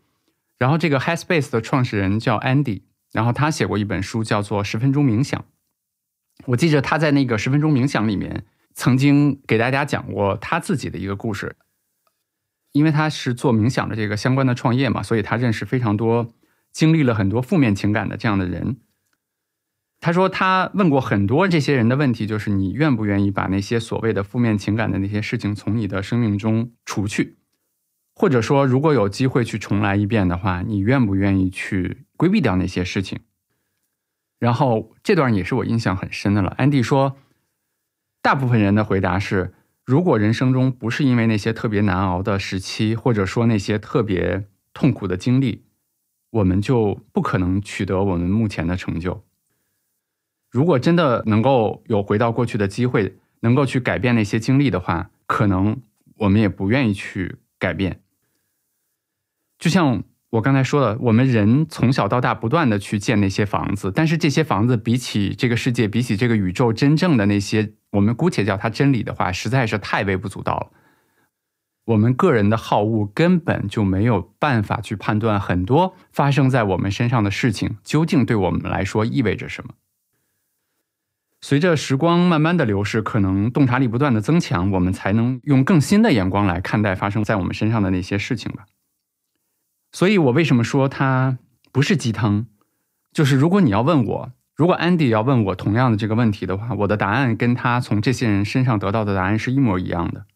[0.58, 2.82] 然后这个 Headspace 的创始人叫 Andy，
[3.12, 5.40] 然后他写过一本书叫做《十分钟冥想》。
[6.46, 8.44] 我记着他在那个十分钟冥想里面
[8.74, 11.56] 曾经给大家讲过他自己的一个故事，
[12.72, 16.34] 因为他是做冥想的这个相关的创业嘛，所以他认识非常多
[16.70, 18.76] 经历了很多负面情感的这样的人。
[20.04, 27.36] 他说，他问过很多这些人的问题，就是你愿不愿意把那些所谓的负面情感的那些事情从你的生命中除去，
[28.12, 33.20] 或者说，如果有机会去重来一遍的话，你愿不愿意去规避掉那些事情？
[34.40, 36.52] 然后这段也是我印象很深的了。
[36.58, 37.16] 安迪说，
[38.20, 45.62] 大部分人的回答是：如果人生中不是因为那些特别难熬的时期，或者说那些特别痛苦的经历，
[46.30, 49.22] 我们就不可能取得我们目前的成就。
[50.52, 55.80] 如果真的能够有回到过去的机会，能够去改变那些经历的话，可能
[56.18, 58.00] 我们也不愿意去改变。
[59.58, 70.70] 就像我刚才说的，我们人从小到大不断的去建那些房子，但是这些房子比起这个世界，比起这个宇宙真正的那些，我们姑且叫它真理的话，实在是太微不足道了。
[71.86, 79.74] 我们个人的好恶根本就没有办法去判断很多发生在我们身上的事情究竟对我们来说意味着什么。
[81.44, 88.64] 随着时光慢慢的流逝，可能洞察力不断的增强，我们才能用更新的眼光来看待发生在我们身上的那些事情吧。
[89.90, 91.38] 所以，我为什么说它
[91.72, 92.46] 不是鸡汤？
[93.12, 100.26] 就是如果你要问我，如果 Andy 要问我同样的这个问题的话，我的答案跟他从这些人身上得到的答案是一模一样的。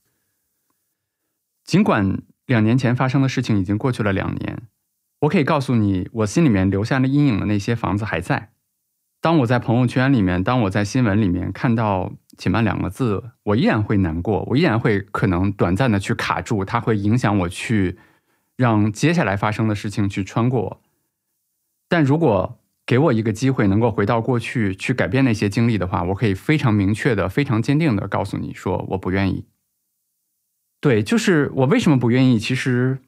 [1.65, 4.63] 尽管两年前发生的事情已经过去了两年，
[5.21, 8.51] 我可以告诉你，我心里面留下了阴影的那些房子还在。
[9.27, 17.99] 当我在朋友圈里面，当我在新闻里面看到“且慢”两个字，我依然会难过，我依然会可能短暂的去卡住，它会影响我去。
[18.55, 20.81] 让接下来发生的事情去穿过，
[21.89, 29.47] 但如果给我一个机会，能够回到过去去改变那些经历的话，我可以非常明确的、非常坚定的告诉你说，我不愿意。
[30.81, 32.39] 对，就是我为什么不愿意？
[32.39, 33.01] 其实，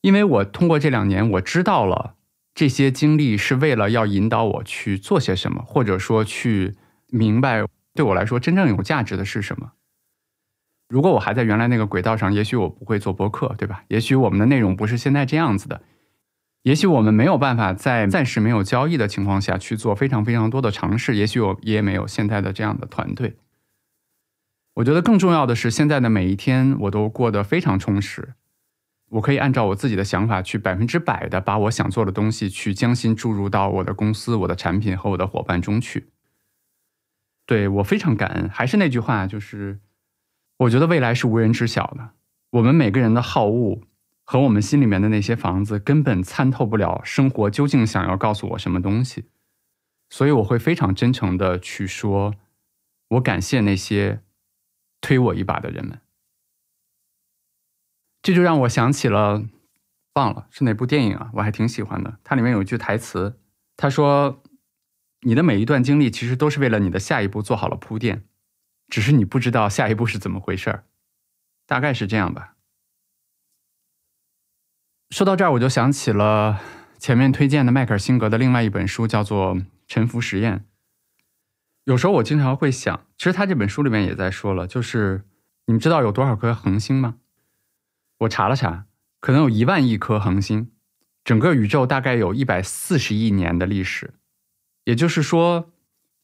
[0.00, 2.16] 因为我通过这两年，我知道了
[2.54, 6.74] 这些经历是为了要引导我去做些什么，或者说去
[7.08, 9.72] 明白对我来说真正有价值的是什么。
[10.88, 13.84] 如果我还在原来那个轨道上，也许我不会做播客，对吧？
[13.88, 15.82] 也许我们的内容不是现在这样子的，
[16.62, 23.36] 也许我们没有办法在暂时没有交易的情况下去做非常非常多的尝试，也许我也没有现在的这样的团队。
[24.74, 28.34] 我觉得更重要的是，现在的每一天我都过得非常充实，
[29.14, 36.10] 我可以按照我自己的想法去百分之百的把我想做的东西去将心注入到我的公司、我的产品和我的伙伴中去。
[37.46, 39.80] 对我非常感恩，还是那句话，就是。
[40.58, 42.10] 我觉得未来是无人知晓的。
[42.50, 43.80] 我们每个人的好恶
[44.22, 49.24] 和我们心里面的那些房子，根本参透不了生活究竟想要告诉我什么东西。
[50.08, 52.34] 所以我会非常真诚的去说，
[53.08, 54.22] 我感谢那些
[55.00, 56.00] 推我一把的人们。
[58.24, 59.44] 这就让我想起了，
[60.14, 61.30] 忘了是哪部电影啊？
[61.34, 62.18] 我还挺喜欢的。
[62.24, 63.38] 它里面有一句台词，
[63.76, 64.42] 他说
[65.20, 68.24] ：“你的每一段经历，其实都是为了你的下一步做好了铺垫。”
[68.88, 70.84] 只是你不知道下一步是怎么回事儿，
[71.66, 72.54] 大概是这样吧。
[75.10, 76.58] 说到这儿，我就想起了
[76.98, 79.54] 前面推荐的迈克尔辛格的另外一本书，叫做
[79.86, 80.60] 《沉浮实验》。
[81.84, 85.24] 有时候我经常会想，其实他这本书里面也在说了，就是
[85.66, 87.16] 你们知道有多少颗恒星吗？
[88.18, 88.86] 我查了查，
[89.20, 90.70] 可能有一万亿颗恒星，
[91.24, 94.14] 整个宇宙大概有一百四十亿年的历史，
[94.84, 95.70] 也就是说。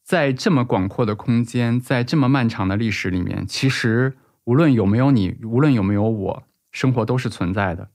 [0.03, 7.91] 在这么广阔的空间，在这么漫长的历史里面，其实无论有没有你，无论有没有我，生活都是存在的。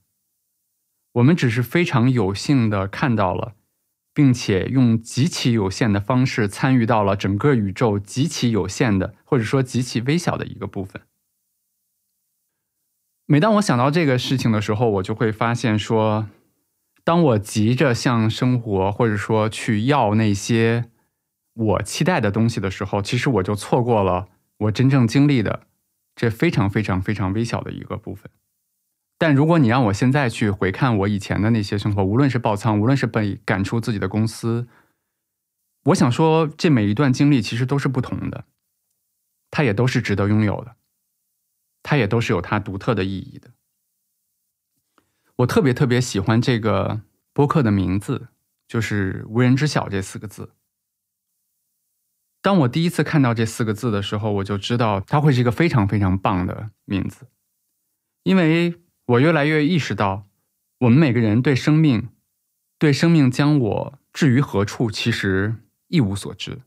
[1.12, 3.56] 我们只是非常有幸的看到了，
[4.14, 11.02] 并且用极其有限的方式参与到了整个宇宙极其有限的，或者说极其微小的一个部分。
[13.26, 16.28] 每当我想到这个事情的时候，我就会发现说，
[17.02, 20.90] 当我急着向生活，或者说去要那些。
[21.58, 25.62] 我期待的东西的时候，其实我就错过了我真正经历的
[26.14, 28.30] 这非常非常非常微小的一个部分。
[29.16, 34.68] 但如果你让我现在去回看我以前的那些生活，无论是爆仓，无论是被赶出自己的公司，
[35.84, 38.44] 我想说，这每一段经历其实都是不同的，
[39.50, 40.75] 它也都是值得拥有的，
[41.88, 43.52] 它也都是有它独特的意义的。
[45.36, 48.26] 我特别特别喜欢这个播客的名字，
[48.66, 50.50] 就是“无人知晓”这四个字。
[52.42, 57.28] 当我第一次看到这四个字的时候，我就知道它会是一个非常非常棒的名字，
[58.24, 58.74] 因为
[59.04, 60.26] 我越来越意识到，
[60.80, 62.08] 我们每个人对生命，
[62.80, 65.54] 对生命将我置于何处，其实
[65.86, 66.62] 一无所知。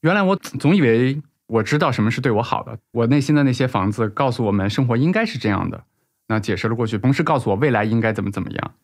[0.00, 5.84] 原来我总以为我知道什么是对我好的，我内心的那些房子告诉我们生活应该是这样的，
[6.28, 8.74] 那解释了过去，同时告诉我未来应该怎么怎么样。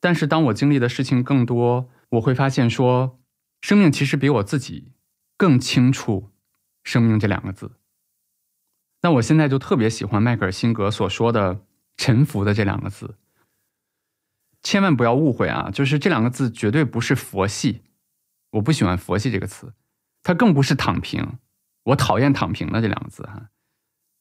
[0.00, 3.18] 但是当我经历的事情更多，我会发现说。
[3.60, 4.92] 生命其实比我自己
[5.36, 6.30] 更清楚
[6.84, 7.72] “生命”这两个字。
[9.02, 11.64] 那我现在就特别喜欢迈克尔辛格所说的
[11.98, 13.16] “沉浮”的这两个字。
[14.62, 15.72] 千万不要误会啊！
[15.72, 17.82] 就是这两个字绝对不是佛系，
[18.50, 19.74] 我不喜欢佛系这个词，
[20.22, 21.38] 它更不是躺平，
[21.84, 23.48] 我讨厌躺平的这两个字哈。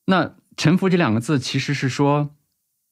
[0.05, 2.35] 那臣服这两个字其实是说，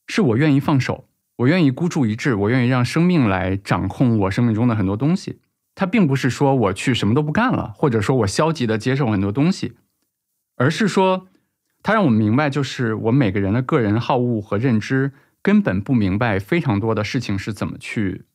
[0.07, 5.39] 是我愿意放手，我愿意孤注一掷，我愿意让生命来掌控我生命中的很多东西。
[5.73, 9.75] 它并不是说我去什么都不干了，或者说我消极的接受很多东西，
[10.55, 11.27] 而是说，
[11.83, 15.13] 它让我们明白，就是我每个人的个人好恶和认知。
[15.41, 18.25] 根本不明白非常多的事情是怎么去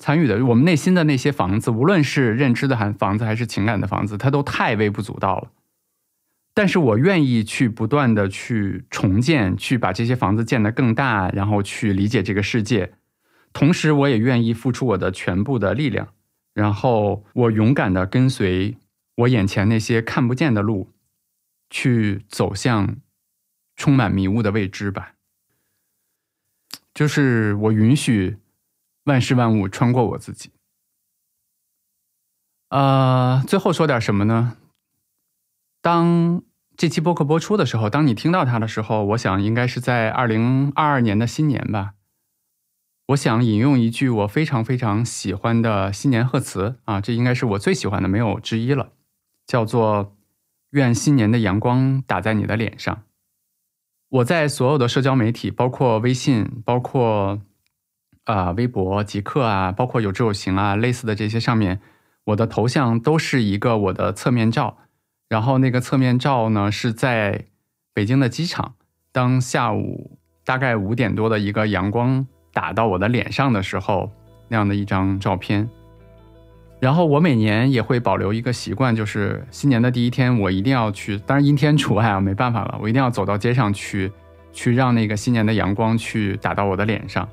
[0.00, 0.44] 参与的。
[0.44, 5.52] 我们内心的那些房子，无论是认知的房房子还是情感的房子，它都太微不足道了。
[6.52, 12.94] 但是我愿意去不断的去重建，去把这些房子建得更大，然后去理解这个世界。
[13.52, 16.08] 同时，我也愿意付出我的全部的力量，
[16.54, 18.76] 然后我勇敢的跟随
[19.14, 20.90] 我眼前那些看不见的路，
[21.68, 22.96] 去走向
[23.76, 25.12] 充满迷雾的未知吧。
[26.92, 28.36] 就是我允许
[29.10, 30.52] 万事万物穿过我自己。
[32.68, 34.56] 呃，最后说点什么呢？
[35.82, 36.42] 当
[36.76, 41.94] 这期播客播出的时候，当你听到它的时候，我想应该是在二零二二年的新年吧。
[43.08, 48.92] 我想引用一句我非常非常喜欢的新年贺词啊，这应该是我最喜欢的，没有之一了，
[49.44, 50.16] 叫做
[50.70, 53.02] “愿新年的阳光打在你的脸上”。
[54.10, 57.40] 我在所有的社交媒体，包括微信，包括
[58.24, 61.80] 啊微博、极客啊，包括有志有行啊，类似的这些上面，
[62.24, 64.78] 我的头像都是一个我的侧面照。
[65.28, 67.44] 然后那个侧面照呢，是在
[67.94, 68.74] 北京的机场，
[69.12, 74.10] 当下午大概五点多的一个阳光打到我的脸上的时候，
[74.48, 75.68] 那样的一张照片。
[76.80, 84.10] 然后我每年也会保留一个习惯，就是新年的第一天，我一定要去，当然阴天除外啊，没办法了，我一定要走到街上去，
[84.52, 87.28] 去让那个新年的阳光去打到我的脸上。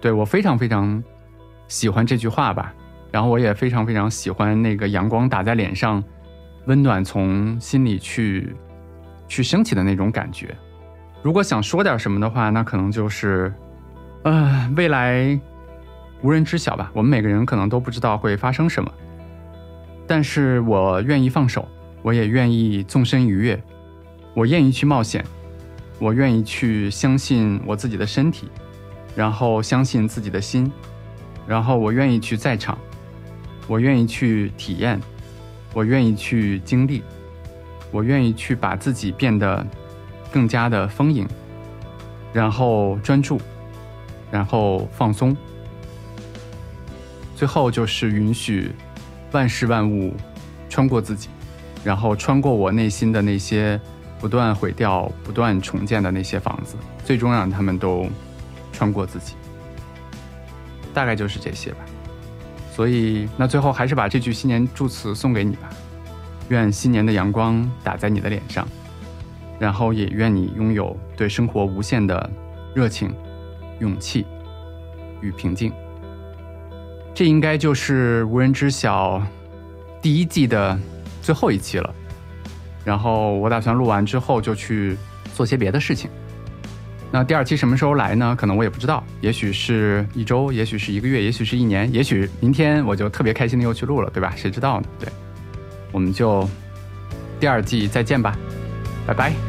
[0.00, 1.02] 对我非常非常
[1.66, 2.72] 喜欢这句话吧，
[3.10, 6.02] 然后我也非常非常喜欢那个阳光打在脸上，
[6.66, 8.54] 温暖从心里去
[9.26, 10.56] 去升起的那种感觉。
[11.22, 13.52] 如果想说点什么的话，那可能就是，
[14.22, 15.38] 呃，未来。
[16.20, 16.90] 无人知晓吧？
[16.94, 18.92] 我们每个人可能都不知道会发生什么，
[20.04, 21.68] 但是我愿意放手，
[22.02, 23.62] 我也愿意纵身一跃，
[24.34, 25.24] 我愿意去冒险，
[26.00, 28.50] 我愿意去相信我自己的身体，
[29.18, 30.70] 然后相信自己的心，
[31.44, 32.78] 然后我愿意去在场，
[33.66, 35.00] 我愿意去体验，
[35.74, 37.02] 我愿意去经历，
[37.90, 39.66] 我愿意去把自己变得
[40.30, 41.26] 更加的丰盈，
[42.32, 43.40] 然后专注，
[44.30, 45.36] 然后放松。
[47.34, 48.70] 最后就是允许
[49.32, 50.14] 万事万物
[50.68, 51.28] 穿过自己，
[51.82, 53.80] 然后穿过我内心的那些
[54.20, 58.08] 不断毁掉、不断重建的那些房子，最终让他们都
[58.78, 59.34] 穿过自己。
[60.94, 61.78] 大概就是这些吧。
[62.72, 65.68] 所以，那最后还是把这句新年祝词送给你吧。
[66.48, 68.66] 愿新年的阳光打在你的脸上，
[69.58, 72.30] 然后也愿你拥有对生活无限的
[72.72, 73.12] 热情、
[73.80, 74.24] 勇气
[75.20, 75.72] 与平静。
[77.12, 79.20] 这应该就是无人知晓
[80.00, 80.78] 第一季的
[81.20, 81.92] 最后一期了。
[82.84, 84.96] 然后我打算录完之后就去
[85.34, 86.08] 做些别的事情。
[87.10, 88.36] 那第二期什么时候来呢？
[88.38, 94.34] 可能我也不知道，也许是一周，也许是一个月，也许是一年，也许明天我就特别开心的又去录了，对吧？
[94.36, 94.86] 谁知道呢？
[95.00, 95.08] 对，
[95.90, 96.48] 我们就
[97.40, 98.36] 第二季再见吧，
[99.06, 99.47] 拜拜。